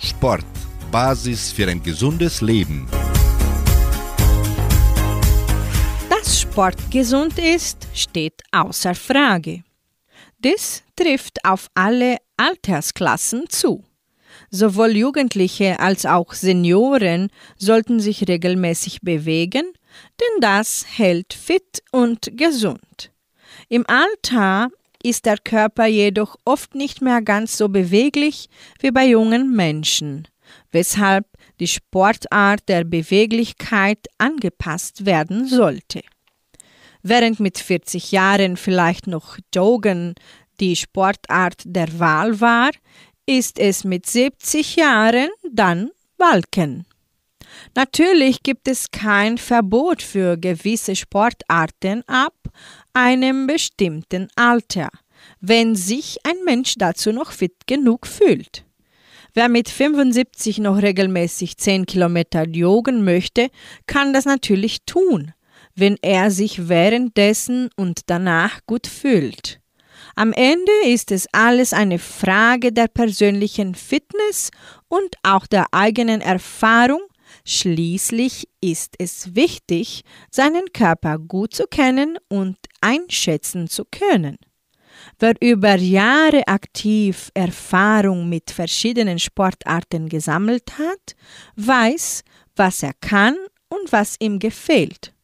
Sport, 0.00 0.44
Basis 0.90 1.52
für 1.52 1.68
ein 1.68 1.82
gesundes 1.82 2.40
Leben. 2.40 2.86
Sport 6.50 6.90
gesund 6.90 7.38
ist, 7.38 7.86
steht 7.94 8.42
außer 8.50 8.96
Frage. 8.96 9.62
Dies 10.40 10.82
trifft 10.96 11.44
auf 11.44 11.68
alle 11.74 12.16
Altersklassen 12.36 13.48
zu. 13.48 13.84
Sowohl 14.50 14.96
Jugendliche 14.96 15.78
als 15.78 16.06
auch 16.06 16.34
Senioren 16.34 17.30
sollten 17.56 18.00
sich 18.00 18.26
regelmäßig 18.26 19.00
bewegen, 19.02 19.62
denn 20.20 20.40
das 20.40 20.84
hält 20.88 21.34
fit 21.34 21.84
und 21.92 22.36
gesund. 22.36 23.12
Im 23.68 23.84
Alter 23.86 24.70
ist 25.04 25.26
der 25.26 25.38
Körper 25.38 25.86
jedoch 25.86 26.34
oft 26.44 26.74
nicht 26.74 27.00
mehr 27.00 27.22
ganz 27.22 27.56
so 27.56 27.68
beweglich 27.68 28.48
wie 28.80 28.90
bei 28.90 29.06
jungen 29.06 29.54
Menschen, 29.54 30.26
weshalb 30.72 31.26
die 31.60 31.68
Sportart 31.68 32.68
der 32.68 32.82
Beweglichkeit 32.82 34.08
angepasst 34.18 35.06
werden 35.06 35.46
sollte. 35.46 36.02
Während 37.02 37.40
mit 37.40 37.58
40 37.58 38.12
Jahren 38.12 38.56
vielleicht 38.56 39.06
noch 39.06 39.38
Joggen 39.54 40.14
die 40.60 40.76
Sportart 40.76 41.62
der 41.64 41.98
Wahl 41.98 42.40
war, 42.40 42.70
ist 43.26 43.58
es 43.58 43.84
mit 43.84 44.06
70 44.06 44.76
Jahren 44.76 45.28
dann 45.50 45.90
Walken. 46.18 46.84
Natürlich 47.74 48.42
gibt 48.42 48.68
es 48.68 48.90
kein 48.90 49.38
Verbot 49.38 50.02
für 50.02 50.36
gewisse 50.36 50.94
Sportarten 50.96 52.02
ab 52.06 52.34
einem 52.92 53.46
bestimmten 53.46 54.28
Alter, 54.36 54.88
wenn 55.40 55.74
sich 55.74 56.18
ein 56.24 56.44
Mensch 56.44 56.74
dazu 56.76 57.12
noch 57.12 57.32
fit 57.32 57.66
genug 57.66 58.06
fühlt. 58.06 58.64
Wer 59.32 59.48
mit 59.48 59.68
75 59.68 60.58
noch 60.58 60.82
regelmäßig 60.82 61.56
10 61.56 61.86
Kilometer 61.86 62.46
joggen 62.46 63.04
möchte, 63.04 63.48
kann 63.86 64.12
das 64.12 64.24
natürlich 64.24 64.84
tun, 64.86 65.32
wenn 65.74 65.96
er 66.02 66.30
sich 66.30 66.68
währenddessen 66.68 67.70
und 67.76 68.02
danach 68.06 68.60
gut 68.66 68.86
fühlt. 68.86 69.60
Am 70.16 70.32
Ende 70.32 70.72
ist 70.84 71.12
es 71.12 71.26
alles 71.32 71.72
eine 71.72 71.98
Frage 71.98 72.72
der 72.72 72.88
persönlichen 72.88 73.74
Fitness 73.74 74.50
und 74.88 75.16
auch 75.22 75.46
der 75.46 75.66
eigenen 75.72 76.20
Erfahrung. 76.20 77.00
Schließlich 77.44 78.48
ist 78.60 78.94
es 78.98 79.34
wichtig, 79.34 80.02
seinen 80.30 80.72
Körper 80.72 81.18
gut 81.18 81.54
zu 81.54 81.64
kennen 81.64 82.18
und 82.28 82.56
einschätzen 82.80 83.68
zu 83.68 83.84
können. 83.84 84.36
Wer 85.18 85.34
über 85.40 85.76
Jahre 85.76 86.46
aktiv 86.48 87.30
Erfahrung 87.34 88.28
mit 88.28 88.50
verschiedenen 88.50 89.18
Sportarten 89.18 90.08
gesammelt 90.08 90.78
hat, 90.78 91.14
weiß, 91.56 92.22
was 92.56 92.82
er 92.82 92.92
kann 93.00 93.36
und 93.68 93.92
was 93.92 94.16
ihm 94.18 94.38
gefällt. 94.38 95.14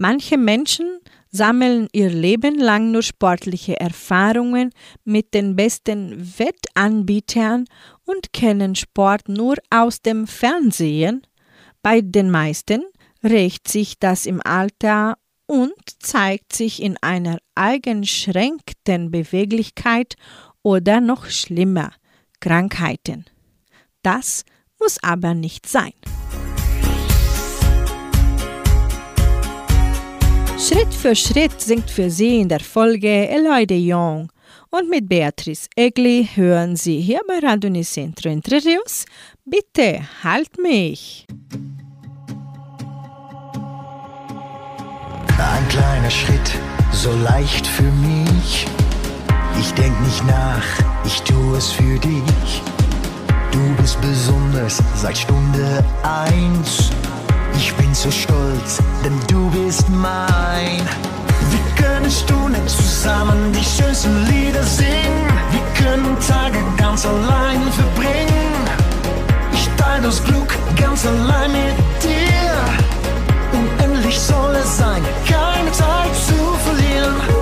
Manche 0.00 0.38
Menschen 0.38 1.00
sammeln 1.28 1.88
ihr 1.90 2.08
Leben 2.08 2.56
lang 2.56 2.92
nur 2.92 3.02
sportliche 3.02 3.80
Erfahrungen 3.80 4.70
mit 5.02 5.34
den 5.34 5.56
besten 5.56 6.38
Wettanbietern 6.38 7.64
und 8.04 8.32
kennen 8.32 8.76
Sport 8.76 9.28
nur 9.28 9.56
aus 9.70 10.00
dem 10.00 10.28
Fernsehen. 10.28 11.26
Bei 11.82 12.00
den 12.00 12.30
meisten 12.30 12.84
rächt 13.24 13.66
sich 13.66 13.98
das 13.98 14.26
im 14.26 14.40
Alter 14.40 15.18
und 15.46 15.74
zeigt 15.98 16.52
sich 16.52 16.80
in 16.80 16.96
einer 17.02 17.38
eingeschränkten 17.56 19.10
Beweglichkeit 19.10 20.14
oder 20.62 21.00
noch 21.00 21.26
schlimmer, 21.26 21.92
Krankheiten. 22.38 23.24
Das 24.02 24.44
muss 24.78 25.02
aber 25.02 25.34
nicht 25.34 25.66
sein. 25.66 25.92
Schritt 30.58 30.92
für 30.92 31.14
Schritt 31.14 31.60
singt 31.60 31.88
für 31.88 32.10
Sie 32.10 32.40
in 32.40 32.48
der 32.48 32.58
Folge 32.58 33.28
Eloy 33.28 33.64
de 33.64 33.78
Jong. 33.78 34.28
Und 34.70 34.90
mit 34.90 35.08
Beatrice 35.08 35.68
Egli 35.76 36.28
hören 36.34 36.74
Sie 36.74 37.00
hier 37.00 37.20
bei 37.28 37.38
Radio 37.38 37.70
Nicentro 37.70 38.28
Entre 38.28 38.56
Rios. 38.56 39.04
Bitte, 39.44 40.00
halt 40.24 40.58
mich! 40.60 41.26
Ein 45.38 45.68
kleiner 45.68 46.10
Schritt, 46.10 46.50
so 46.92 47.12
leicht 47.12 47.66
für 47.66 47.82
mich. 47.84 48.66
Ich 49.60 49.72
denk 49.74 49.98
nicht 50.00 50.26
nach, 50.26 50.64
ich 51.06 51.22
tu 51.22 51.54
es 51.54 51.70
für 51.70 51.98
dich. 52.00 52.62
Du 53.52 53.74
bist 53.80 54.00
besonders 54.00 54.82
seit 54.96 55.16
Stunde 55.16 55.84
eins. 56.02 56.90
Ich 57.58 57.74
bin 57.74 57.92
so 57.92 58.08
stolz, 58.08 58.78
denn 59.04 59.18
du 59.26 59.50
bist 59.50 59.88
mein. 59.88 60.78
Wir 61.50 61.64
können 61.76 62.08
Stunden 62.08 62.68
zusammen 62.68 63.52
die 63.52 63.64
schönsten 63.64 64.26
Lieder 64.26 64.62
singen. 64.62 65.26
Wir 65.50 65.84
können 65.84 66.16
Tage 66.20 66.58
ganz 66.76 67.04
allein 67.04 67.60
verbringen. 67.72 68.54
Ich 69.52 69.68
teile 69.76 70.02
das 70.02 70.22
Glück 70.22 70.56
ganz 70.76 71.04
allein 71.04 71.50
mit 71.50 71.76
dir. 72.00 72.54
Unendlich 73.58 74.20
soll 74.20 74.54
es 74.54 74.78
sein, 74.78 75.02
keine 75.26 75.72
Zeit 75.72 76.14
zu 76.14 76.38
verlieren. 76.64 77.37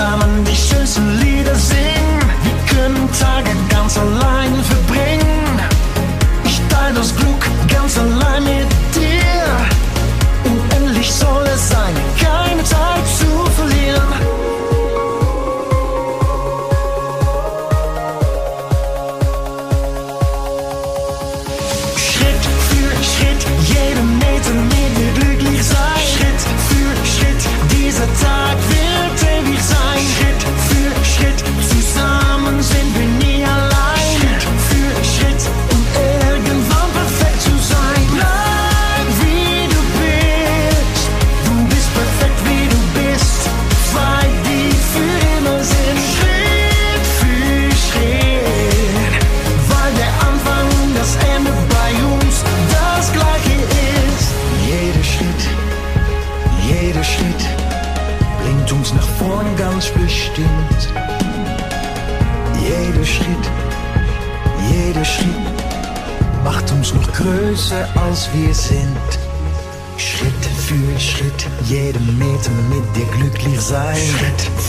time 0.00 0.29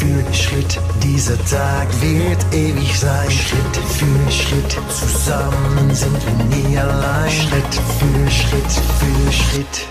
für 0.01 0.33
Schritt. 0.33 0.79
Dieser 1.03 1.37
Tag 1.45 1.87
wird 2.01 2.53
ewig 2.53 2.97
sein. 2.97 3.29
Schritt 3.29 3.77
für 3.77 4.31
Schritt, 4.31 4.75
zusammen 4.89 5.93
sind 5.93 6.17
wir 6.25 6.57
nie 6.57 6.77
allein. 6.77 7.29
Schritt 7.29 7.75
für 7.99 8.31
Schritt, 8.31 8.71
für 8.71 9.31
Schritt. 9.31 9.90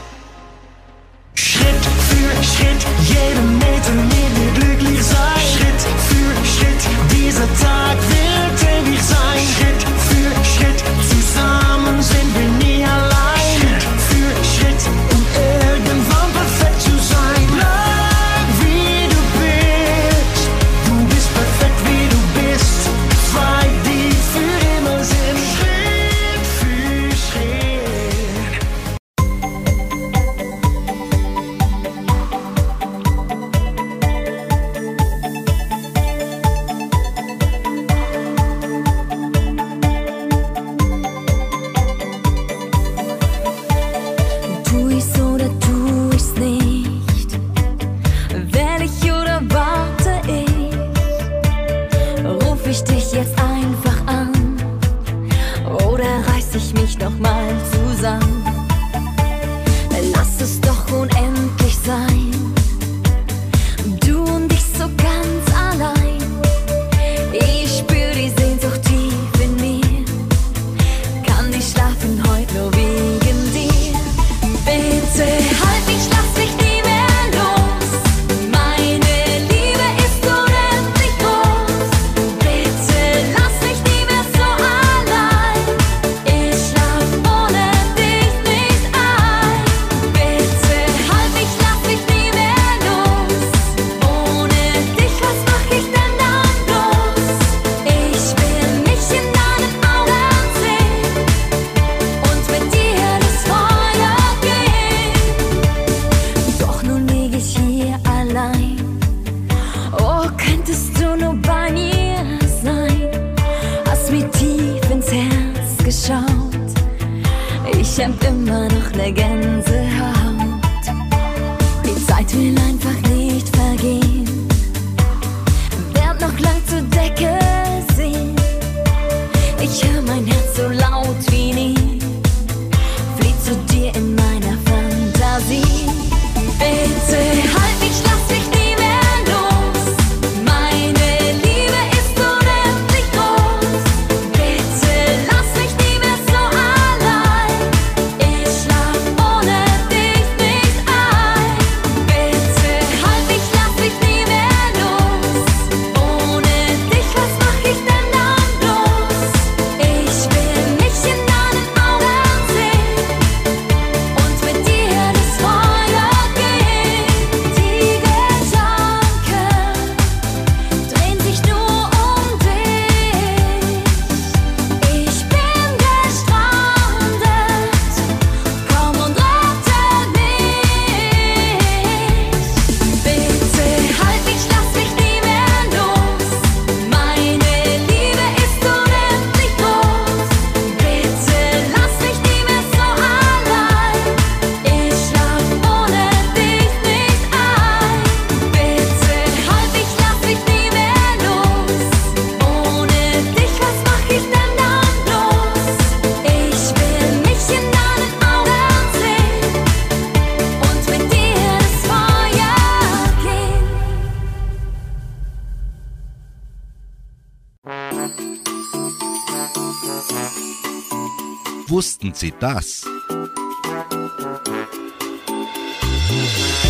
sie 222.20 222.34
das? 222.38 222.84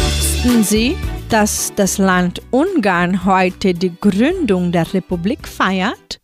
Wussten 0.05 0.62
Sie, 0.62 0.96
dass 1.28 1.72
das 1.74 1.98
Land 1.98 2.40
Ungarn 2.51 3.24
heute 3.24 3.74
die 3.74 3.92
Gründung 4.01 4.70
der 4.70 4.94
Republik 4.94 5.48
feiert? 5.48 6.20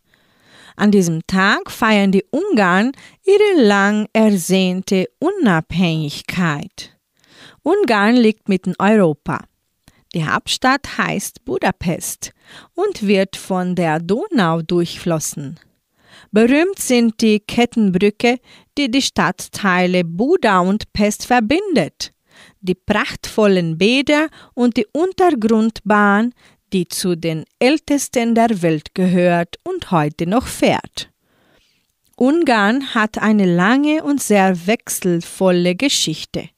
An 0.76 0.92
diesem 0.92 1.26
Tag 1.26 1.70
feiern 1.72 2.12
die 2.12 2.24
Ungarn 2.30 2.92
ihre 3.24 3.66
lang 3.66 4.06
ersehnte 4.12 5.06
Unabhängigkeit. 5.18 6.96
Ungarn 7.62 8.14
liegt 8.14 8.48
mitten 8.48 8.70
in 8.70 8.76
Europa. 8.78 9.40
Die 10.14 10.24
Hauptstadt 10.24 10.98
heißt 10.98 11.44
Budapest 11.44 12.32
und 12.74 13.06
wird 13.06 13.34
von 13.34 13.74
der 13.74 13.98
Donau 13.98 14.62
durchflossen. 14.62 15.58
Berühmt 16.32 16.78
sind 16.78 17.20
die 17.20 17.40
Kettenbrücke, 17.40 18.38
die 18.76 18.90
die 18.90 19.02
Stadtteile 19.02 20.04
Buda 20.04 20.60
und 20.60 20.92
Pest 20.92 21.26
verbindet, 21.26 22.12
die 22.60 22.74
prachtvollen 22.74 23.78
Bäder 23.78 24.28
und 24.54 24.76
die 24.76 24.86
Untergrundbahn, 24.92 26.32
die 26.72 26.88
zu 26.88 27.16
den 27.16 27.44
ältesten 27.58 28.34
der 28.34 28.62
Welt 28.62 28.94
gehört 28.94 29.56
und 29.64 29.90
heute 29.90 30.26
noch 30.26 30.46
fährt. 30.46 31.10
Ungarn 32.16 32.94
hat 32.94 33.18
eine 33.18 33.44
lange 33.44 34.02
und 34.02 34.22
sehr 34.22 34.66
wechselvolle 34.66 35.74
Geschichte. 35.74 36.48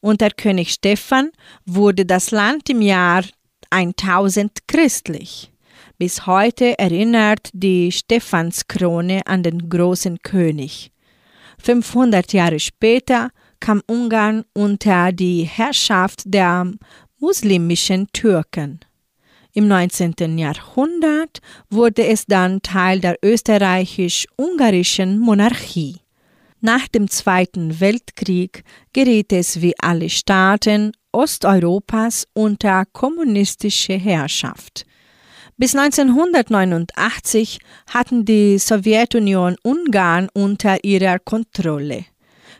Unter 0.00 0.30
König 0.30 0.72
Stephan 0.72 1.30
wurde 1.64 2.06
das 2.06 2.30
Land 2.30 2.70
im 2.70 2.80
Jahr 2.82 3.24
1000 3.70 4.68
christlich. 4.68 5.50
Bis 5.98 6.26
heute 6.26 6.78
erinnert 6.78 7.48
die 7.54 7.90
Stephanskrone 7.90 9.22
an 9.26 9.42
den 9.42 9.70
großen 9.70 10.18
König. 10.22 10.90
500 11.58 12.34
Jahre 12.34 12.60
später 12.60 13.30
kam 13.60 13.82
Ungarn 13.86 14.44
unter 14.52 15.10
die 15.12 15.44
Herrschaft 15.44 16.24
der 16.26 16.70
muslimischen 17.18 18.08
Türken. 18.12 18.80
Im 19.54 19.68
19. 19.68 20.36
Jahrhundert 20.36 21.40
wurde 21.70 22.06
es 22.06 22.26
dann 22.26 22.60
Teil 22.60 23.00
der 23.00 23.16
österreichisch-ungarischen 23.22 25.18
Monarchie. 25.18 25.96
Nach 26.60 26.86
dem 26.88 27.08
Zweiten 27.08 27.80
Weltkrieg 27.80 28.64
geriet 28.92 29.32
es 29.32 29.62
wie 29.62 29.72
alle 29.78 30.10
Staaten 30.10 30.92
Osteuropas 31.10 32.26
unter 32.34 32.84
kommunistische 32.84 33.94
Herrschaft. 33.94 34.84
Bis 35.58 35.74
1989 35.74 37.60
hatten 37.88 38.26
die 38.26 38.58
Sowjetunion 38.58 39.56
Ungarn 39.62 40.28
unter 40.34 40.84
ihrer 40.84 41.18
Kontrolle. 41.18 42.04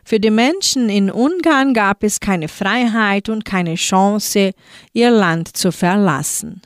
Für 0.03 0.19
die 0.19 0.31
Menschen 0.31 0.89
in 0.89 1.11
Ungarn 1.11 1.75
gab 1.75 2.01
es 2.01 2.19
keine 2.19 2.47
Freiheit 2.47 3.29
und 3.29 3.45
keine 3.45 3.75
Chance, 3.75 4.53
ihr 4.93 5.11
Land 5.11 5.55
zu 5.55 5.71
verlassen. 5.71 6.63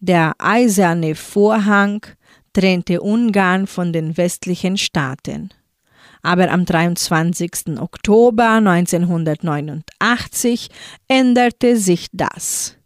Der 0.00 0.32
eiserne 0.38 1.14
Vorhang 1.14 2.04
trennte 2.52 3.00
Ungarn 3.00 3.68
von 3.68 3.92
den 3.92 4.16
westlichen 4.16 4.76
Staaten. 4.76 5.50
Aber 6.22 6.50
am 6.50 6.64
23. 6.64 7.78
Oktober 7.78 8.54
1989 8.54 10.70
änderte 11.06 11.76
sich 11.76 12.08
das. 12.12 12.78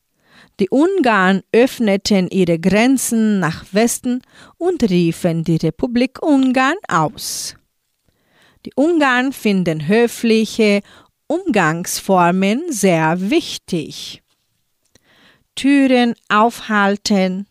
Die 0.59 0.71
Ungarn 0.71 1.43
öffneten 1.53 2.29
ihre 2.29 2.59
Grenzen 2.59 3.41
nach 3.41 3.67
Westen 3.73 4.23
und 4.57 4.83
riefen 4.89 5.45
die 5.45 5.57
Republik 5.57 6.23
Ungarn 6.23 6.79
aus. 6.89 7.57
Die 8.65 8.73
Ungarn 8.75 9.33
finden 9.33 9.87
höfliche 9.87 10.81
Umgangsformen 11.27 12.63
sehr 12.71 13.31
wichtig. 13.31 14.23
Türen 15.55 16.15
aufhalten, 16.29 17.47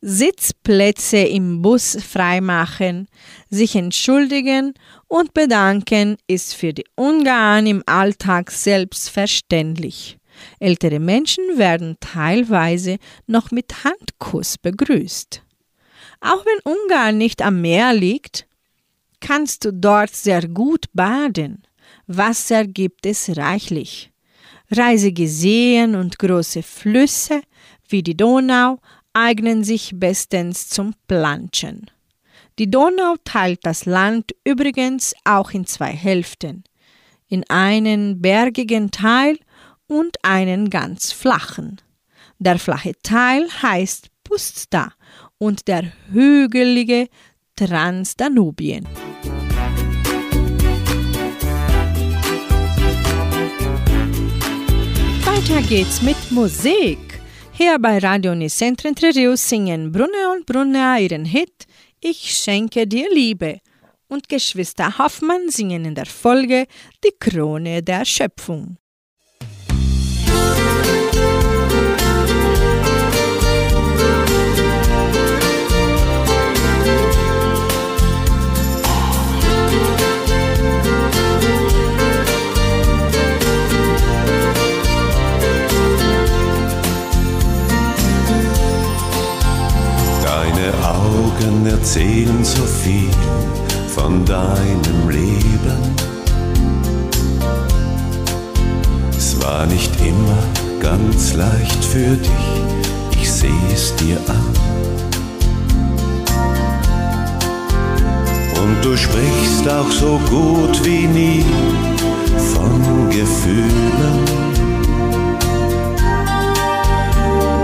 Sitzplätze 0.00 1.18
im 1.18 1.62
Bus 1.62 1.98
freimachen, 2.00 3.08
sich 3.50 3.74
entschuldigen 3.74 4.74
und 5.08 5.34
bedanken 5.34 6.16
ist 6.28 6.54
für 6.54 6.72
die 6.72 6.84
Ungarn 6.94 7.66
im 7.66 7.82
Alltag 7.86 8.52
selbstverständlich. 8.52 10.17
Ältere 10.58 11.00
Menschen 11.00 11.44
werden 11.56 11.96
teilweise 12.00 12.98
noch 13.26 13.50
mit 13.50 13.84
Handkuss 13.84 14.58
begrüßt. 14.58 15.42
Auch 16.20 16.44
wenn 16.44 16.72
Ungarn 16.72 17.18
nicht 17.18 17.42
am 17.42 17.60
Meer 17.60 17.92
liegt, 17.92 18.46
kannst 19.20 19.64
du 19.64 19.72
dort 19.72 20.14
sehr 20.14 20.48
gut 20.48 20.86
baden. 20.92 21.62
Wasser 22.06 22.66
gibt 22.66 23.06
es 23.06 23.36
reichlich. 23.36 24.10
Reisige 24.70 25.28
Seen 25.28 25.94
und 25.94 26.18
große 26.18 26.62
Flüsse 26.62 27.40
wie 27.88 28.02
die 28.02 28.16
Donau 28.16 28.78
eignen 29.14 29.64
sich 29.64 29.92
bestens 29.94 30.68
zum 30.68 30.94
Planschen. 31.06 31.90
Die 32.58 32.70
Donau 32.70 33.16
teilt 33.24 33.60
das 33.62 33.86
Land 33.86 34.32
übrigens 34.44 35.14
auch 35.24 35.52
in 35.52 35.66
zwei 35.66 35.92
Hälften, 35.92 36.64
in 37.28 37.48
einen 37.48 38.20
bergigen 38.20 38.90
Teil 38.90 39.38
und 39.88 40.16
einen 40.22 40.70
ganz 40.70 41.12
flachen. 41.12 41.80
Der 42.38 42.58
flache 42.58 42.92
Teil 43.02 43.48
heißt 43.62 44.08
Pusta 44.22 44.92
und 45.38 45.66
der 45.66 45.92
hügelige 46.12 47.08
Transdanubien. 47.56 48.86
Weiter 55.24 55.62
geht's 55.62 56.02
mit 56.02 56.30
Musik. 56.30 56.98
Hier 57.52 57.78
bei 57.78 57.98
Radio 57.98 58.34
Nicentro 58.34 58.88
Entre 58.88 59.36
singen 59.36 59.90
Brunner 59.90 60.32
und 60.36 60.46
Brunner 60.46 61.00
ihren 61.00 61.24
Hit 61.24 61.66
Ich 62.00 62.36
schenke 62.36 62.86
dir 62.86 63.08
Liebe. 63.12 63.60
Und 64.06 64.28
Geschwister 64.28 64.98
Hoffmann 64.98 65.50
singen 65.50 65.84
in 65.84 65.94
der 65.94 66.06
Folge 66.06 66.66
Die 67.04 67.12
Krone 67.18 67.82
der 67.82 68.04
Schöpfung. 68.04 68.78
Augen 91.48 91.66
erzählen 91.66 92.44
so 92.44 92.62
viel 92.62 93.10
von 93.94 94.24
deinem 94.24 95.08
Leben. 95.08 95.94
Es 99.16 99.40
war 99.42 99.64
nicht 99.66 99.90
immer 100.00 100.42
ganz 100.80 101.34
leicht 101.34 101.84
für 101.84 102.16
dich, 102.16 103.20
ich 103.20 103.30
sehe 103.30 103.50
es 103.72 103.94
dir 103.96 104.18
an. 104.28 104.54
Und 108.60 108.84
du 108.84 108.96
sprichst 108.96 109.68
auch 109.68 109.90
so 109.90 110.20
gut 110.28 110.84
wie 110.84 111.06
nie 111.06 111.44
von 112.54 113.08
Gefühlen. 113.10 114.24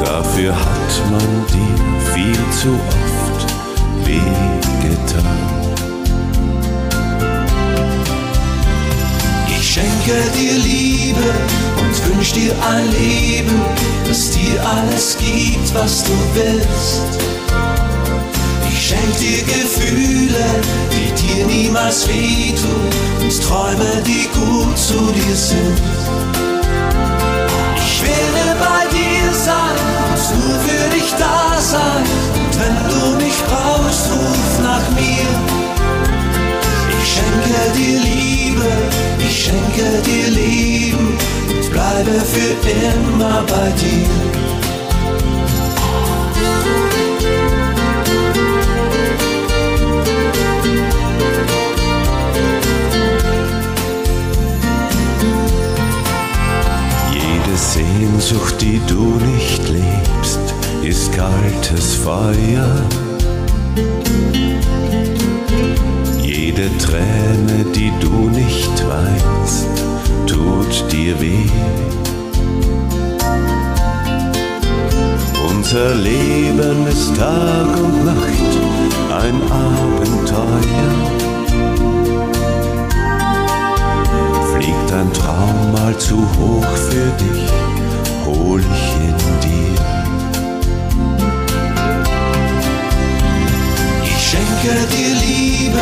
Dafür 0.04 0.54
hat 0.54 1.10
man 1.10 1.46
dir 1.52 2.12
viel 2.14 2.38
zu 2.60 2.70
oft 2.70 3.23
wehgetan. 4.14 5.38
Ich 9.48 9.70
schenke 9.74 10.16
dir 10.36 10.52
Liebe 10.52 11.32
und 11.80 12.16
wünsch 12.16 12.32
dir 12.32 12.54
ein 12.68 12.90
Leben, 12.92 13.60
das 14.06 14.30
dir 14.30 14.64
alles 14.66 15.16
gibt, 15.18 15.74
was 15.74 16.04
du 16.04 16.12
willst. 16.34 17.18
Ich 18.70 18.88
schenk 18.88 19.18
dir 19.18 19.42
Gefühle, 19.44 20.44
die 20.92 21.12
dir 21.22 21.46
niemals 21.46 22.06
wehtun 22.08 22.88
und 23.20 23.42
Träume, 23.42 24.02
die 24.06 24.28
gut 24.38 24.76
zu 24.76 25.12
dir 25.12 25.36
sind. 25.36 25.80
Ich 27.76 28.02
werde 28.02 28.58
bei 28.58 28.86
dir 28.92 29.32
sein 29.32 29.76
und 30.10 30.48
nur 30.48 30.58
für 30.60 30.90
dich 30.94 31.14
da 31.18 31.60
sein. 31.60 32.43
Wenn 32.58 32.76
du 32.88 33.16
mich 33.24 33.38
brauchst, 33.48 34.10
ruf 34.12 34.52
nach 34.62 34.86
mir. 34.90 35.28
Ich 37.02 37.08
schenke 37.14 37.58
dir 37.76 37.98
Liebe, 38.00 38.70
ich 39.18 39.44
schenke 39.44 39.86
dir 40.06 40.28
Leben 40.30 41.18
und 41.48 41.70
bleibe 41.70 42.20
für 42.32 42.54
immer 42.70 43.42
bei 43.48 43.70
dir. 43.80 44.08
Jede 57.12 57.56
Sehnsucht, 57.56 58.60
die 58.60 58.80
du 58.86 59.18
nicht 59.32 59.68
lebst, 59.68 60.43
ist 60.86 61.12
kaltes 61.12 61.94
Feuer. 61.94 62.68
Jede 66.22 66.68
Träne, 66.78 67.64
die 67.74 67.90
du 68.00 68.28
nicht 68.28 68.84
weinst, 68.86 69.68
tut 70.26 70.92
dir 70.92 71.18
weh. 71.20 71.48
Unser 75.48 75.94
Leben 75.94 76.86
ist 76.86 77.16
Tag 77.16 77.68
und 77.82 78.04
Nacht 78.04 78.52
ein 79.22 79.40
Abenteuer. 79.50 80.92
Fliegt 84.54 84.92
ein 84.92 85.10
Traum 85.14 85.72
mal 85.72 85.96
zu 85.96 86.16
hoch 86.16 86.76
für 86.90 87.10
dich, 87.24 87.50
hol 88.26 88.60
ich 88.60 89.08
in 89.08 89.40
dir. 89.40 89.93
Ich 94.64 94.70
schenke 94.70 94.86
dir 94.96 95.14
Liebe 95.16 95.80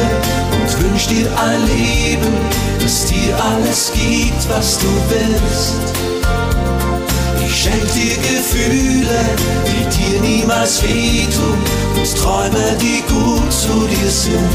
und 0.61 0.83
wünsch 0.83 1.07
dir 1.07 1.31
ein 1.39 1.67
Leben, 1.69 2.35
das 2.83 3.07
dir 3.07 3.33
alles 3.41 3.93
gibt, 3.95 4.49
was 4.49 4.77
du 4.79 4.89
willst. 5.09 5.79
Ich 7.47 7.63
schenk 7.63 7.93
dir 7.93 8.17
Gefühle, 8.17 9.21
die 9.69 9.85
dir 9.97 10.21
niemals 10.21 10.83
wehtun 10.83 11.59
und 11.95 12.17
Träume, 12.17 12.77
die 12.81 13.03
gut 13.03 13.53
zu 13.53 13.87
dir 13.87 14.11
sind. 14.11 14.51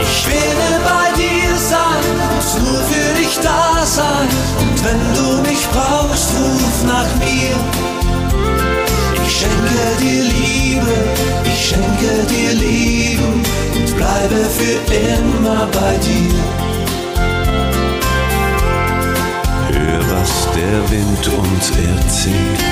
Ich 0.00 0.26
werde 0.26 0.80
bei 0.84 1.14
dir 1.14 1.54
sein 1.54 2.14
und 2.32 2.64
nur 2.64 2.80
für 2.84 3.20
dich 3.20 3.38
da 3.42 3.84
sein. 3.84 4.28
Und 4.58 4.84
wenn 4.84 5.14
du 5.16 5.42
mich 5.50 5.66
brauchst, 5.70 6.30
ruf 6.30 6.84
nach 6.86 7.14
mir. 7.16 7.91
Ich 9.42 9.48
schenke 9.48 9.96
dir 10.00 10.22
Liebe, 10.22 10.94
ich 11.44 11.68
schenke 11.70 12.10
dir 12.30 12.52
Leben 12.52 13.42
und 13.74 13.96
bleibe 13.96 14.36
für 14.48 14.78
immer 14.94 15.66
bei 15.66 15.96
dir. 15.98 16.38
Hör, 19.72 20.00
was 20.12 20.48
der 20.54 20.90
Wind 20.92 21.24
uns 21.26 21.70
erzählt. 21.70 22.62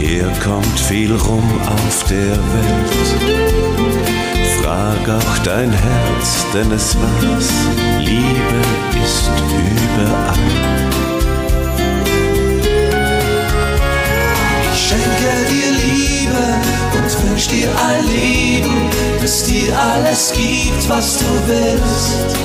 Er 0.00 0.30
kommt 0.40 0.78
viel 0.78 1.12
rum 1.12 1.50
auf 1.66 2.04
der 2.08 2.36
Welt. 2.54 2.92
Frag 4.62 5.08
auch 5.16 5.38
dein 5.42 5.72
Herz, 5.72 6.46
denn 6.54 6.70
es 6.70 6.96
weiß, 6.96 7.50
Liebe 7.98 8.60
ist 9.02 9.30
überall. 9.96 10.67
Schenke 14.88 15.32
dir 15.50 15.70
Liebe 15.84 16.44
und 16.96 17.28
wünsch 17.28 17.48
dir 17.48 17.68
ein 17.88 18.06
Leben, 18.06 18.88
das 19.20 19.44
dir 19.44 19.78
alles 19.78 20.32
gibt, 20.32 20.88
was 20.88 21.18
du 21.18 21.26
willst. 21.46 22.38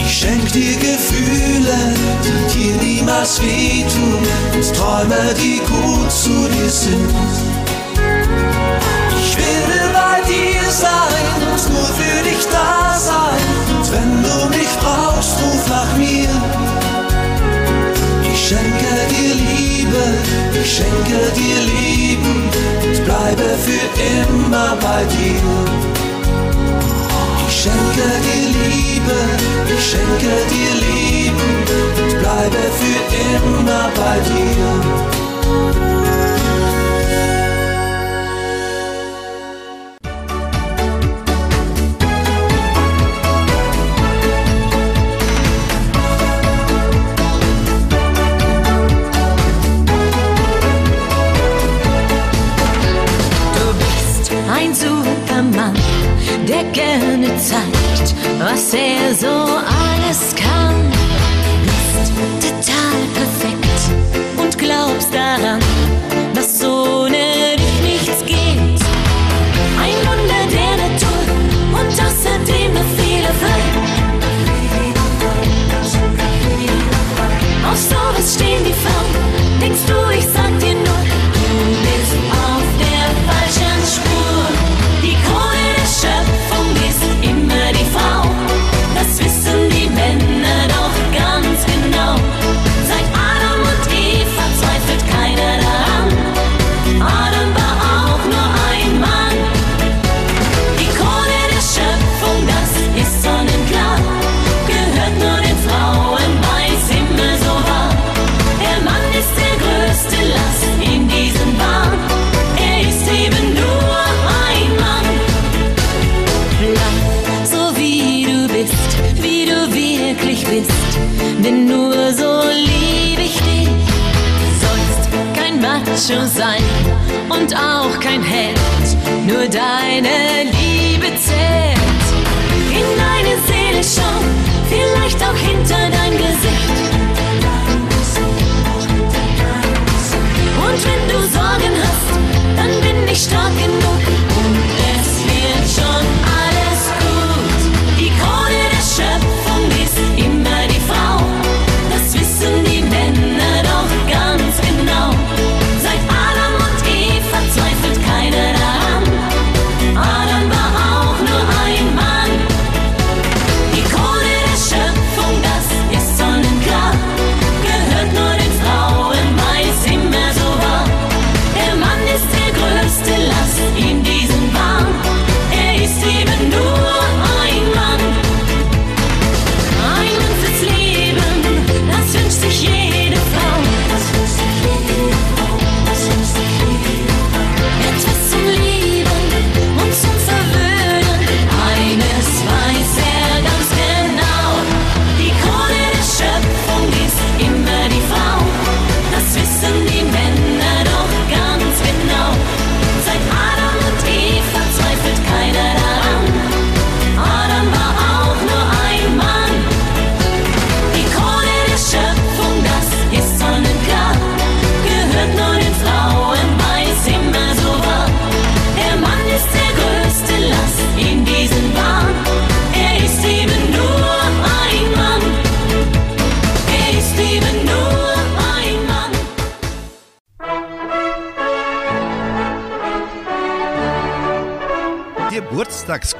Ich 0.00 0.12
schenk 0.18 0.50
dir 0.52 0.74
Gefühle, 0.76 1.78
die 2.24 2.58
dir 2.58 2.76
niemals 2.82 3.40
wehtun 3.40 4.18
und 4.54 4.74
Träume, 4.74 5.34
die 5.40 5.60
gut 5.60 6.10
zu 6.10 6.48
dir 6.48 6.70
sind. 6.70 7.14
Ich 9.20 9.36
werde 9.36 9.78
bei 9.92 10.20
dir 10.26 10.70
sein 10.70 11.52
und 11.52 11.72
nur 11.72 11.88
für 12.00 12.22
dich 12.24 12.44
da 12.50 12.98
sein. 12.98 13.46
Und 13.76 13.92
wenn 13.92 14.22
du 14.24 14.58
mich 14.58 14.72
brauchst, 14.80 15.38
ruf 15.40 15.68
nach 15.68 15.96
mir. 15.96 16.65
Ich 18.48 18.52
schenke 18.52 18.94
dir 19.10 19.34
Liebe, 19.34 20.04
ich 20.62 20.70
schenke 20.76 21.18
dir 21.34 21.58
Leben 21.66 22.34
und 22.86 23.04
bleibe 23.04 23.48
für 23.58 23.86
immer 24.22 24.70
bei 24.80 25.02
dir. 25.16 25.42
Ich 27.48 27.56
schenke 27.62 28.06
dir 28.22 28.46
Liebe, 28.54 29.18
ich 29.66 29.84
schenke 29.90 30.34
dir 30.52 30.72
Leben 30.86 31.48
und 32.04 32.12
bleibe 32.20 32.62
für 32.78 33.00
immer 33.34 33.84
bei 33.96 34.16
dir. 34.30 35.95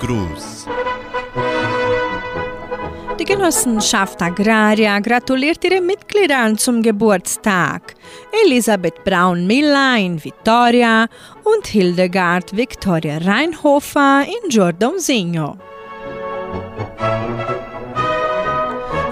Geburtstagsgruß. 0.07 0.67
Die 3.19 3.25
Genossenschaft 3.25 4.23
Agraria 4.23 4.99
gratuliert 5.01 5.65
ihren 5.65 5.87
Mitgliedern 5.87 6.57
zum 6.59 6.83
Geburtstag. 6.83 7.95
Elisabeth 8.45 9.03
Braun-Miller 9.05 9.97
in 9.99 10.23
Vittoria 10.23 11.07
und 11.45 11.67
Hildegard 11.67 12.57
Victoria 12.57 13.19
Reinhofer 13.19 14.25
in 14.27 14.49
Giordomsigno. 14.51 15.57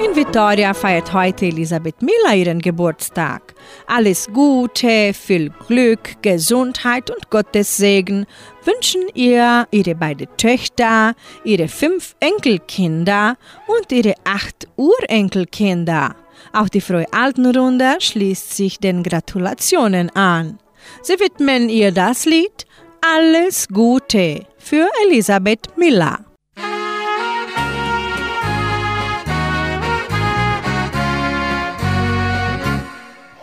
In 0.04 0.14
Vittoria 0.14 0.74
feiert 0.74 1.12
heute 1.12 1.46
Elisabeth 1.46 2.02
Miller 2.02 2.36
ihren 2.36 2.60
Geburtstag. 2.60 3.54
Alles 3.86 4.28
Gute, 4.32 5.12
viel 5.14 5.50
Glück, 5.66 6.22
Gesundheit 6.22 7.10
und 7.10 7.30
Gottes 7.30 7.78
Segen 7.78 8.26
wünschen 8.64 9.02
ihr 9.14 9.66
ihre 9.70 9.94
beiden 9.94 10.28
Töchter, 10.36 11.14
ihre 11.44 11.68
fünf 11.68 12.14
Enkelkinder 12.20 13.36
und 13.66 13.92
ihre 13.92 14.14
acht 14.24 14.68
Urenkelkinder. 14.76 16.14
Auch 16.52 16.68
die 16.68 16.80
Frau 16.80 17.04
Altenrunde 17.10 17.96
schließt 18.00 18.56
sich 18.56 18.78
den 18.78 19.02
Gratulationen 19.02 20.10
an. 20.14 20.58
Sie 21.02 21.18
widmen 21.18 21.68
ihr 21.68 21.92
das 21.92 22.24
Lied 22.24 22.66
Alles 23.00 23.68
Gute 23.68 24.46
für 24.58 24.88
Elisabeth 25.06 25.76
Miller. 25.76 26.24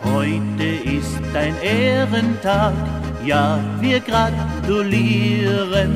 Heute 0.02 0.64
ist 0.64 1.20
dein 1.32 1.60
Ehrentag, 1.62 2.74
ja, 3.24 3.58
wir 3.80 4.00
gratulieren. 4.00 5.90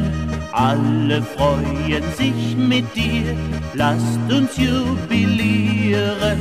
Alle 0.53 1.22
freuen 1.22 2.03
sich 2.16 2.57
mit 2.57 2.85
dir, 2.97 3.37
lasst 3.74 4.20
uns 4.31 4.57
jubilieren. 4.57 6.39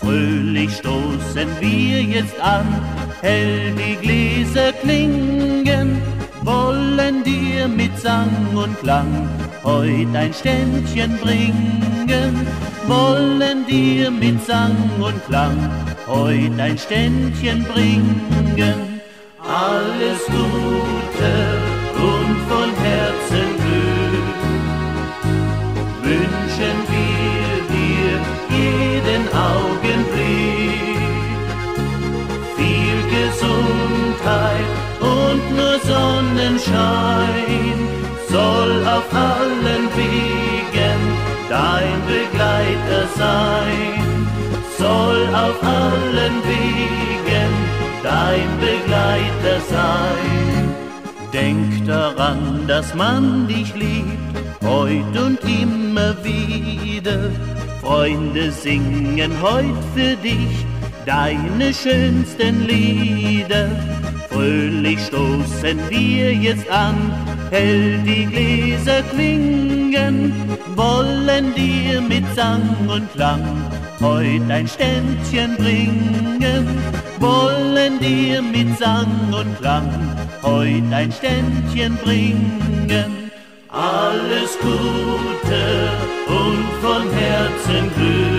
Fröhlich 0.00 0.76
stoßen 0.76 1.48
wir 1.60 2.02
jetzt 2.02 2.40
an, 2.40 2.66
hell 3.20 3.74
die 3.74 3.96
Gläser 3.96 4.72
klingen, 4.72 6.00
wollen 6.42 7.24
dir 7.24 7.66
mit 7.66 7.98
Sang 7.98 8.30
und 8.54 8.78
Klang 8.80 9.28
heut 9.64 10.14
ein 10.14 10.32
Ständchen 10.32 11.18
bringen, 11.18 12.46
wollen 12.86 13.66
dir 13.66 14.10
mit 14.10 14.46
Sang 14.46 14.76
und 15.00 15.26
Klang 15.26 15.58
heut 16.06 16.58
ein 16.58 16.78
Ständchen 16.78 17.64
bringen. 17.64 18.77
Alles 19.48 20.20
Gute 20.26 21.34
und 21.96 22.36
von 22.50 22.70
Herzen 22.84 23.48
Glück 23.64 24.38
wünschen 26.02 26.76
wir 26.92 27.48
dir 27.72 28.12
jeden 28.50 29.24
Augenblick. 29.32 31.00
Viel 32.58 33.00
Gesundheit 33.16 34.70
und 35.00 35.42
nur 35.56 35.76
Sonnenschein 35.80 37.78
soll 38.28 38.86
auf 38.86 39.08
allen 39.14 39.88
Wegen 39.96 41.00
dein 41.48 41.98
Begleiter 42.06 43.08
sein. 43.16 44.28
Soll 44.76 45.26
auf 45.34 45.62
allen 45.62 46.37
Daran, 52.28 52.66
dass 52.66 52.94
man 52.94 53.48
dich 53.48 53.74
liebt, 53.74 54.62
heut 54.62 55.16
und 55.16 55.38
immer 55.44 56.14
wieder. 56.22 57.30
Freunde 57.80 58.52
singen 58.52 59.32
heut 59.40 59.82
für 59.94 60.14
dich 60.16 60.66
deine 61.06 61.72
schönsten 61.72 62.66
Lieder. 62.66 63.70
Fröhlich 64.28 65.00
stoßen 65.06 65.78
wir 65.88 66.34
jetzt 66.34 66.68
an, 66.70 66.96
hell 67.50 67.98
die 68.04 68.26
Gläser 68.26 69.02
klingen, 69.14 70.34
wollen 70.76 71.54
dir 71.54 72.02
mit 72.02 72.24
Sang 72.36 72.76
und 72.88 73.10
Klang 73.14 73.42
heut 74.02 74.50
ein 74.50 74.68
Ständchen 74.68 75.56
bringen, 75.56 76.68
wollen 77.20 77.98
dir 77.98 78.42
mit 78.42 78.78
Sang 78.78 79.32
und 79.32 79.58
Klang 79.60 79.88
heut 80.42 80.92
ein 80.92 81.12
Ständchen 81.12 81.96
bringen. 81.98 83.30
Alles 83.68 84.58
Gute 84.60 85.90
und 86.26 86.64
von 86.80 87.10
Herzen 87.12 87.90
Glück 87.94 88.38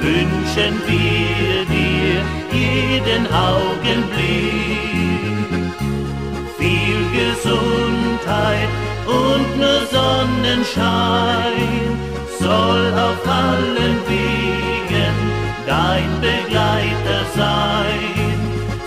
wünschen 0.00 0.74
wir 0.86 1.64
dir 1.66 2.22
jeden 2.52 3.26
Augenblick. 3.32 4.80
Viel 6.58 7.00
Gesundheit 7.20 8.68
und 9.06 9.48
nur 9.58 9.80
Sonnenschein 9.90 11.68
soll 12.38 12.92
auf 12.94 13.26
allen 13.26 13.96
Wegen 14.08 15.14
dein 15.66 16.10
Begleiter 16.20 17.20
sein. 17.36 18.39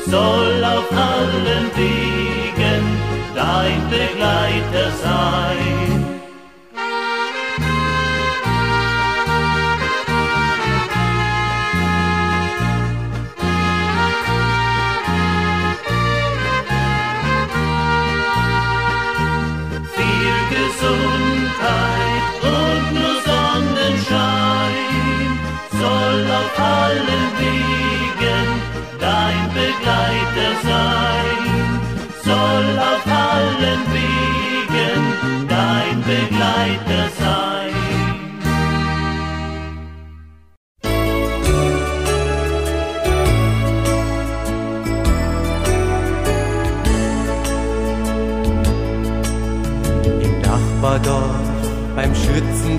Soll 0.06 0.64
auf 0.64 0.92
allen 0.92 1.72
Wegen 1.76 2.23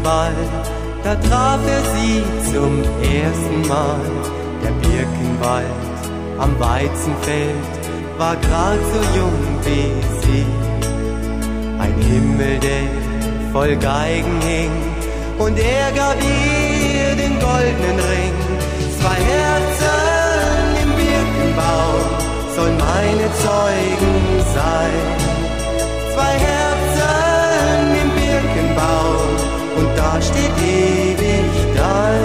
Schützenball, 0.04 0.34
da 1.02 1.14
traf 1.14 1.60
er 1.66 1.82
sie 1.96 2.22
zum 2.52 2.82
ersten 3.02 3.68
Mal. 3.68 4.00
Der 4.62 4.70
Birkenwald 4.86 5.64
am 6.38 6.58
Weizenfeld 6.58 7.54
war 8.18 8.36
grad 8.36 8.78
so 8.92 9.18
jung 9.18 9.40
wie 9.64 9.92
sie. 10.20 10.46
Ein 11.78 11.94
Himmel, 12.00 12.58
der 12.58 13.52
voll 13.52 13.76
Geigen 13.76 14.40
hing, 14.42 14.70
und 15.38 15.58
er 15.58 15.90
gab 15.92 16.16
ihr 16.22 17.16
den 17.16 17.38
goldenen 17.40 17.98
Ring. 18.12 18.34
Zwei 19.00 19.18
Herzen 19.32 20.82
im 20.82 20.90
Birkenbaum 20.96 22.04
sollen 22.54 22.76
meine 22.76 23.28
Zeugen 23.42 24.44
sein 24.54 25.34
zwei 26.14 26.38
Herzen 26.38 26.63
und 29.76 29.88
da 29.96 30.20
steht 30.20 30.56
ewig 30.62 31.50
dein. 31.76 32.24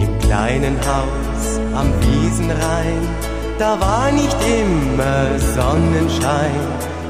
Im 0.00 0.18
kleinen 0.20 0.76
Haus 0.78 1.60
am 1.74 1.92
Wiesenrhein, 2.00 3.02
da 3.58 3.78
war 3.80 4.10
nicht 4.12 4.36
immer 4.62 5.38
Sonnenschein. 5.56 6.60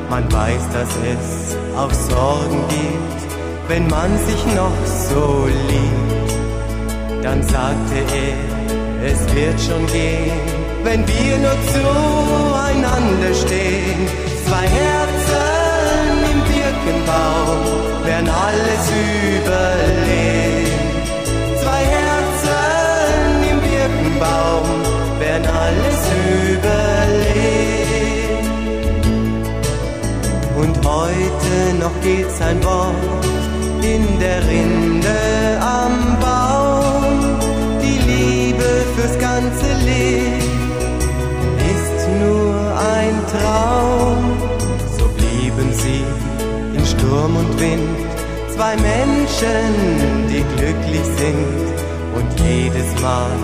Man 0.08 0.30
weiß, 0.32 0.62
dass 0.72 0.88
es 1.14 1.56
auch 1.76 1.92
Sorgen 1.92 2.64
gibt, 2.68 3.20
wenn 3.68 3.86
man 3.88 4.10
sich 4.18 4.44
noch 4.54 4.78
so 5.08 5.46
liebt. 5.68 7.24
Dann 7.24 7.42
sagte 7.42 7.98
er, 8.26 9.06
es 9.06 9.34
wird 9.34 9.60
schon 9.60 9.86
gehen, 9.86 10.32
wenn 10.82 11.06
wir 11.06 11.38
nur 11.38 11.56
zueinander 11.72 13.34
stehen. 13.34 14.08
Zwei 14.46 14.66
Herzen 14.66 15.19
Birkenbaum 17.00 18.04
werden 18.04 18.28
alles 18.28 18.90
überleben. 19.36 20.70
Zwei 21.62 21.82
Herzen 21.96 23.42
im 23.50 23.58
Birkenbaum 23.60 24.66
werden 25.18 25.46
alles 25.46 26.00
überleben. 26.50 26.80
Und 30.56 30.76
heute 30.86 31.54
noch 31.80 31.96
geht 32.02 32.30
sein 32.32 32.62
Wort 32.64 33.24
in 33.82 34.18
der 34.18 34.46
Rinde 34.46 35.18
am 35.60 36.18
Baum. 36.20 37.38
Die 37.82 37.98
Liebe 38.10 38.68
fürs 38.96 39.18
ganze 39.18 39.72
Leben 39.84 40.40
ist 41.74 42.08
nur 42.20 42.54
ein 42.78 43.14
Traum. 43.32 43.89
Sturm 47.10 47.34
und 47.34 47.58
Wind, 47.58 47.98
zwei 48.54 48.76
Menschen, 48.76 50.28
die 50.30 50.44
glücklich 50.54 51.06
sind. 51.16 51.66
Und 52.14 52.28
jedes 52.38 53.02
Mal 53.02 53.36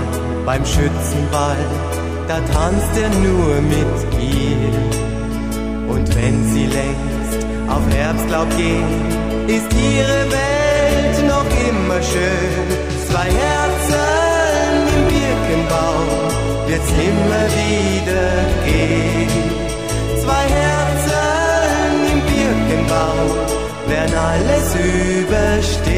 beim 0.44 0.64
Schützenball, 0.64 1.64
da 2.28 2.38
tanzt 2.54 2.96
er 2.96 3.10
nur 3.26 3.60
mit 3.62 3.96
ihr. 4.22 4.72
Und 5.92 6.14
wenn 6.14 6.44
sie 6.52 6.66
längst 6.66 7.40
auf 7.68 7.82
Herbstlaub 7.92 8.48
gehen, 8.56 9.48
ist 9.48 9.70
ihre 9.72 10.20
Welt 10.38 11.26
noch 11.26 11.48
immer 11.68 12.00
schön. 12.02 12.66
Zwei 13.10 13.28
Herzen 13.42 13.96
im 14.94 15.02
Birkenbaum 15.12 16.06
wird's 16.68 16.90
immer 17.10 17.44
wieder 17.60 18.28
gehen. 18.64 19.28
Zwei 20.22 20.44
Herzen 20.54 20.85
Birkenbaum 22.76 23.30
werden 23.88 24.14
alles 24.14 24.74
überstehen. 24.74 25.96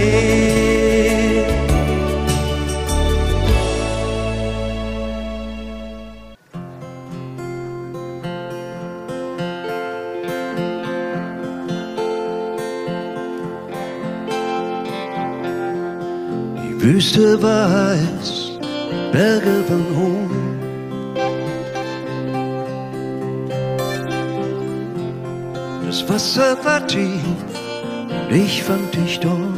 Die 16.62 16.82
Wüste 16.82 17.42
war 17.42 17.70
heiß, 17.70 18.58
Berge 19.12 19.64
waren 19.68 19.96
hoch. 19.96 20.27
Das 26.18 26.36
Wasser 26.36 26.56
war 26.64 26.84
tief, 26.84 27.22
und 28.10 28.36
ich 28.36 28.64
fand 28.64 28.92
dich 28.92 29.20
dort. 29.20 29.54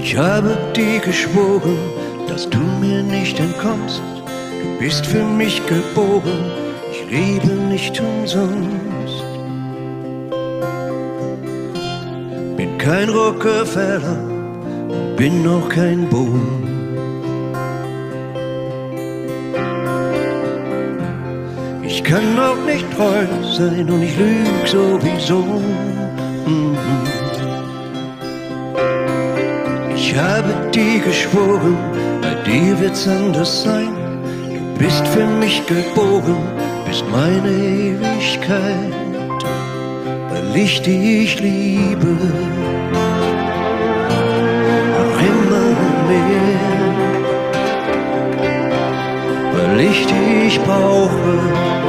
Ich 0.00 0.16
habe 0.16 0.56
dir 0.76 1.00
geschworen, 1.00 1.78
dass 2.28 2.48
du 2.48 2.60
mir 2.80 3.02
nicht 3.02 3.40
entkommst. 3.40 4.00
Du 4.62 4.78
bist 4.78 5.04
für 5.04 5.24
mich 5.24 5.66
geboren, 5.66 6.44
ich 6.92 7.10
liebe 7.10 7.54
nicht 7.54 8.00
umsonst. 8.00 9.24
Bin 12.56 12.78
kein 12.78 13.08
Rockefeller 13.08 14.18
bin 15.16 15.42
noch 15.42 15.68
kein 15.68 16.08
Boom. 16.08 16.71
Kann 22.04 22.38
auch 22.38 22.56
nicht 22.66 22.84
treu 22.96 23.26
sein 23.56 23.88
und 23.90 24.02
ich 24.02 24.16
lüg 24.18 24.66
sowieso. 24.66 25.62
Mhm. 26.46 26.76
Ich 29.94 30.14
habe 30.16 30.52
dir 30.74 30.98
geschworen, 31.00 31.76
bei 32.20 32.34
dir 32.44 32.78
wird's 32.80 33.06
anders 33.08 33.62
sein. 33.62 33.94
Du 34.52 34.84
bist 34.84 35.06
für 35.08 35.26
mich 35.26 35.64
geboren, 35.66 36.42
bist 36.86 37.04
meine 37.10 37.50
Ewigkeit, 37.50 38.92
weil 40.30 40.56
ich 40.56 40.82
dich 40.82 41.40
liebe. 41.40 42.16
Noch 44.98 45.18
immer 45.32 45.68
mehr, 46.10 46.58
weil 49.54 49.80
ich 49.80 50.06
dich 50.06 50.60
brauche. 50.62 51.81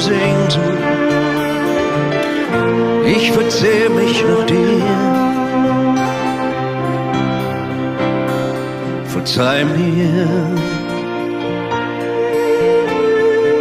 Sehnsucht. 0.00 0.80
Ich 3.06 3.30
verzehr 3.32 3.90
mich 3.90 4.24
nach 4.24 4.46
dir. 4.46 4.82
Verzeih 9.04 9.64
mir. 9.64 10.26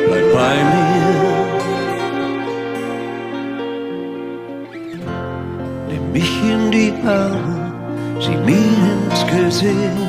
Bleib 0.07 0.33
bei 0.33 0.55
mir. 0.71 1.19
Nimm 5.89 6.11
mich 6.11 6.31
in 6.43 6.71
die 6.71 6.93
Arme, 7.05 7.73
sieh 8.19 8.37
mir 8.45 8.79
ins 9.07 9.21
Gesicht. 9.27 10.08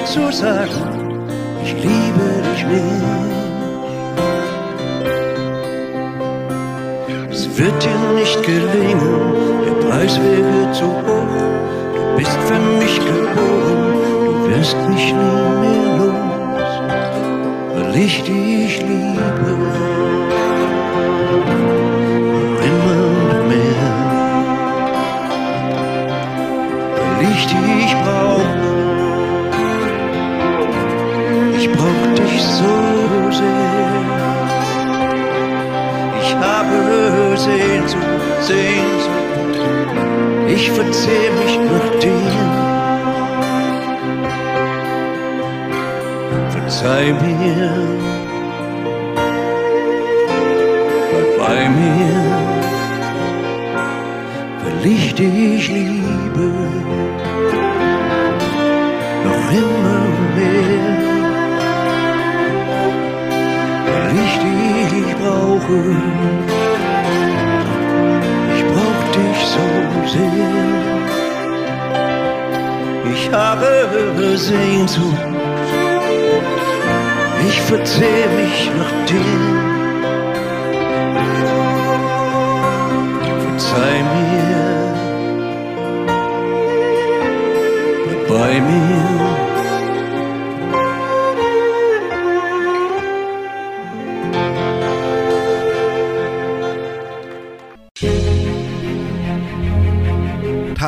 Mir 0.00 0.06
zu 0.06 0.32
sagen, 0.32 1.28
ich 1.62 1.74
liebe 1.74 2.26
dich 2.46 2.64
nicht. 2.64 3.04
Es 7.30 7.58
wird 7.58 7.84
dir 7.84 8.12
nicht 8.14 8.42
gelingen, 8.42 9.34
der 9.66 9.88
Preis 9.88 10.18
wäre 10.18 10.72
zu 10.72 10.86
hoch. 10.86 11.36
Du 11.94 12.16
bist 12.16 12.38
für 12.48 12.60
mich 12.80 12.98
geboren, 12.98 13.92
du 14.24 14.48
wirst 14.48 14.76
mich 14.88 15.12
nie 15.12 15.50
mehr 15.60 15.90
los, 15.98 16.72
weil 17.74 17.96
ich 17.96 18.22
dich 18.22 18.80
liebe. 18.80 19.99
Habe 36.40 37.36
Sehnsucht, 37.36 38.04
Sehnsucht. 38.40 39.20
Ich 40.48 40.70
verzehr 40.70 41.30
mich 41.40 41.58
nach 41.70 42.00
dir. 42.00 42.60
Verzeih 46.50 47.12
mir. 47.12 47.72
Bleib 51.10 51.38
bei 51.38 51.68
mir. 51.68 52.20
Weil 54.62 54.86
ich 54.92 55.14
dich 55.14 55.68
liebe. 55.68 56.48
Noch 59.24 59.52
immer 59.52 60.02
mehr. 60.36 60.99
Brauche. 65.50 65.78
Ich 68.54 68.62
brauch 68.72 69.02
dich 69.16 69.40
so 69.54 69.66
sehr. 70.14 70.70
Ich 73.12 73.22
habe 73.32 74.36
Sehnsucht. 74.36 75.26
Ich 77.48 77.60
verzehr 77.62 78.26
mich 78.40 78.70
nach 78.78 78.94
dir. 79.08 79.40
Verzeih 83.42 83.98
mir. 84.14 84.60
Bleib 88.06 88.28
bei 88.28 88.52
mir. 88.60 89.49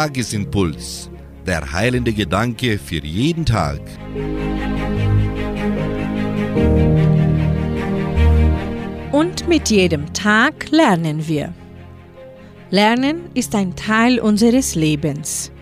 Tagesimpuls. 0.02 1.08
Der 1.46 1.72
heilende 1.72 2.12
Gedanke 2.12 2.76
für 2.76 3.04
jeden 3.04 3.46
Tag. 3.46 3.80
Und 9.12 9.46
mit 9.46 9.70
jedem 9.70 10.12
Tag 10.12 10.72
lernen 10.72 11.28
wir. 11.28 11.54
Lernen 12.70 13.30
ist 13.34 13.54
ein 13.54 13.76
Teil 13.76 14.18
unseres 14.18 14.74
Lebens. 14.74 15.52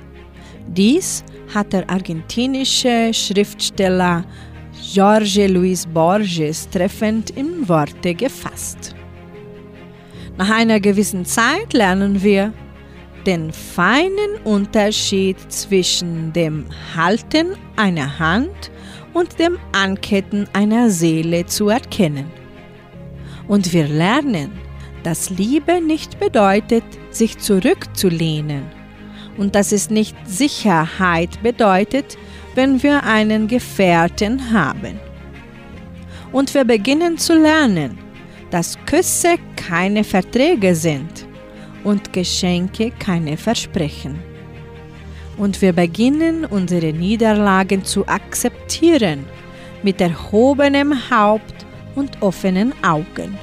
Dies 0.69 1.23
hat 1.55 1.75
der 1.75 1.91
argentinische 1.91 3.13
Schriftsteller 3.13 4.25
Jorge 4.95 5.49
Luis 5.49 5.85
Borges 5.87 6.67
treffend 6.71 7.29
in 7.29 7.69
Worte 7.69 8.15
gefasst. 8.15 8.95
Nach 10.39 10.49
einer 10.49 10.81
gewissen 10.81 11.27
Zeit 11.27 11.75
lernen 11.75 12.23
wir, 12.23 12.55
den 13.27 13.53
feinen 13.53 14.37
Unterschied 14.45 15.37
zwischen 15.51 16.33
dem 16.33 16.67
Halten 16.95 17.57
einer 17.77 18.19
Hand 18.19 18.71
und 19.13 19.39
dem 19.39 19.59
Anketten 19.73 20.49
einer 20.53 20.91
Seele 20.91 21.47
zu 21.47 21.69
erkennen. 21.69 22.31
Und 23.49 23.73
wir 23.73 23.89
lernen, 23.89 24.53
dass 25.03 25.31
Liebe 25.31 25.81
nicht 25.81 26.19
bedeutet, 26.21 26.85
sich 27.11 27.39
zurückzulehnen 27.39 28.63
und 29.37 29.55
dass 29.55 29.73
es 29.73 29.91
nicht 29.91 30.17
Sicherheit 30.27 31.43
bedeutet, 31.43 32.17
wenn 32.55 32.83
wir 32.83 33.03
einen 33.05 33.49
Gefährten 33.49 34.53
haben. 34.53 35.01
Und 36.33 36.55
wir 36.55 36.65
beginnen 36.65 37.19
zu 37.19 37.35
lernen, 37.35 37.99
dass 38.51 38.79
Küsse 38.87 39.37
keine 39.57 40.05
Verträge 40.05 40.75
sind 40.75 41.30
und 41.85 42.13
Geschenke 42.13 42.93
keine 42.99 43.37
Versprechen. 43.37 44.19
Und 45.37 45.63
wir 45.63 45.73
beginnen 45.73 46.45
unsere 46.45 46.93
Niederlagen 46.93 47.85
zu 47.85 48.07
akzeptieren 48.07 49.25
mit 49.83 50.01
erhobenem 50.01 51.11
Haupt 51.11 51.67
und 51.95 52.21
offenen 52.21 52.73
Augen. 52.83 53.39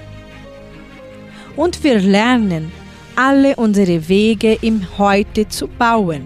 Und 1.56 1.84
wir 1.84 2.00
lernen, 2.00 2.72
alle 3.16 3.56
unsere 3.56 4.08
Wege 4.08 4.60
im 4.62 4.86
Heute 5.00 5.48
zu 5.48 5.68
bauen, 5.68 6.26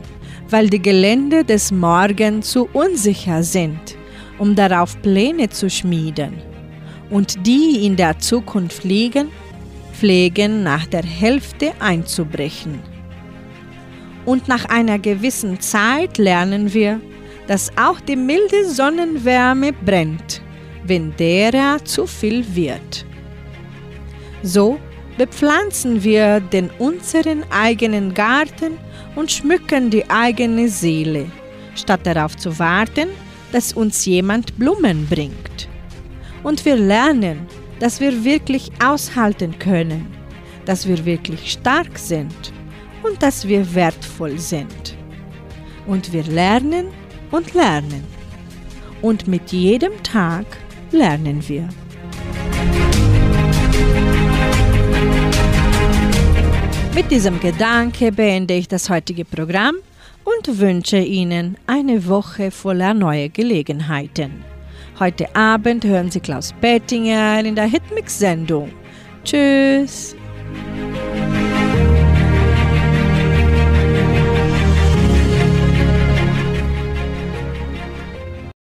weil 0.49 0.70
die 0.70 0.82
Gelände 0.82 1.45
des 1.45 1.72
Morgen 1.72 2.41
zu 2.41 2.68
unsicher 2.74 3.41
sind, 3.43 3.95
um 4.38 4.55
darauf 4.55 5.01
Pläne 5.01 5.49
zu 5.49 5.70
schmieden. 5.70 6.34
Und 7.09 7.47
die 7.47 7.86
in 7.86 7.95
der 7.95 8.20
Zukunft 8.20 8.84
liegen, 8.84 9.30
pflegen 10.02 10.64
nach 10.64 10.88
der 10.88 11.04
Hälfte 11.04 11.74
einzubrechen. 11.80 12.80
Und 14.26 14.47
nach 14.47 14.66
einer 14.66 14.97
gewissen 14.97 15.60
Zeit 15.60 16.18
lernen 16.18 16.74
wir, 16.74 16.99
dass 17.45 17.72
auch 17.78 17.99
die 17.99 18.16
milde 18.16 18.66
Sonnenwärme 18.68 19.74
brennt, 19.74 20.41
wenn 20.86 21.16
derer 21.18 21.86
zu 21.86 22.08
viel 22.08 22.43
wird. 22.56 23.06
So 24.41 24.80
bepflanzen 25.20 26.04
wir 26.04 26.39
den 26.39 26.72
unseren 26.80 27.43
eigenen 27.52 28.16
Garten 28.16 28.80
und 29.16 29.32
schmücken 29.32 29.91
die 29.91 30.10
eigene 30.10 30.68
Seele, 30.68 31.28
statt 31.76 32.02
darauf 32.06 32.36
zu 32.38 32.58
warten, 32.58 33.10
dass 33.52 33.74
uns 33.74 34.04
jemand 34.06 34.58
Blumen 34.58 35.06
bringt. 35.06 35.70
Und 36.41 36.66
wir 36.66 36.76
lernen, 36.76 37.45
dass 37.82 38.00
wir 38.00 38.24
wirklich 38.24 38.72
aushalten 38.80 39.58
können, 39.58 40.06
dass 40.66 40.88
wir 40.88 41.04
wirklich 41.04 41.52
stark 41.52 41.98
sind 41.98 42.54
und 43.02 43.24
dass 43.24 43.48
wir 43.48 43.74
wertvoll 43.74 44.38
sind. 44.38 44.96
Und 45.88 46.14
wir 46.14 46.24
lernen 46.24 46.90
und 47.32 47.56
lernen. 47.56 48.04
Und 49.02 49.28
mit 49.28 49.52
jedem 49.52 49.94
Tag 50.04 50.46
lernen 50.92 51.44
wir. 51.50 51.68
Mit 56.94 57.10
diesem 57.10 57.40
Gedanke 57.40 58.12
beende 58.12 58.54
ich 58.54 58.68
das 58.68 58.92
heutige 58.92 59.26
Programm 59.26 59.78
und 60.24 60.60
wünsche 60.60 61.00
Ihnen 61.00 61.58
eine 61.66 62.08
Woche 62.08 62.52
voller 62.52 62.94
neue 62.94 63.30
Gelegenheiten. 63.30 64.51
Heute 65.02 65.36
Abend 65.36 65.84
hören 65.84 66.12
Sie 66.12 66.20
Klaus 66.20 66.54
Bettinger 66.62 67.43
in 67.43 67.56
der 67.56 67.66
Hitmix-Sendung. 67.66 68.72
Tschüss! 69.24 70.16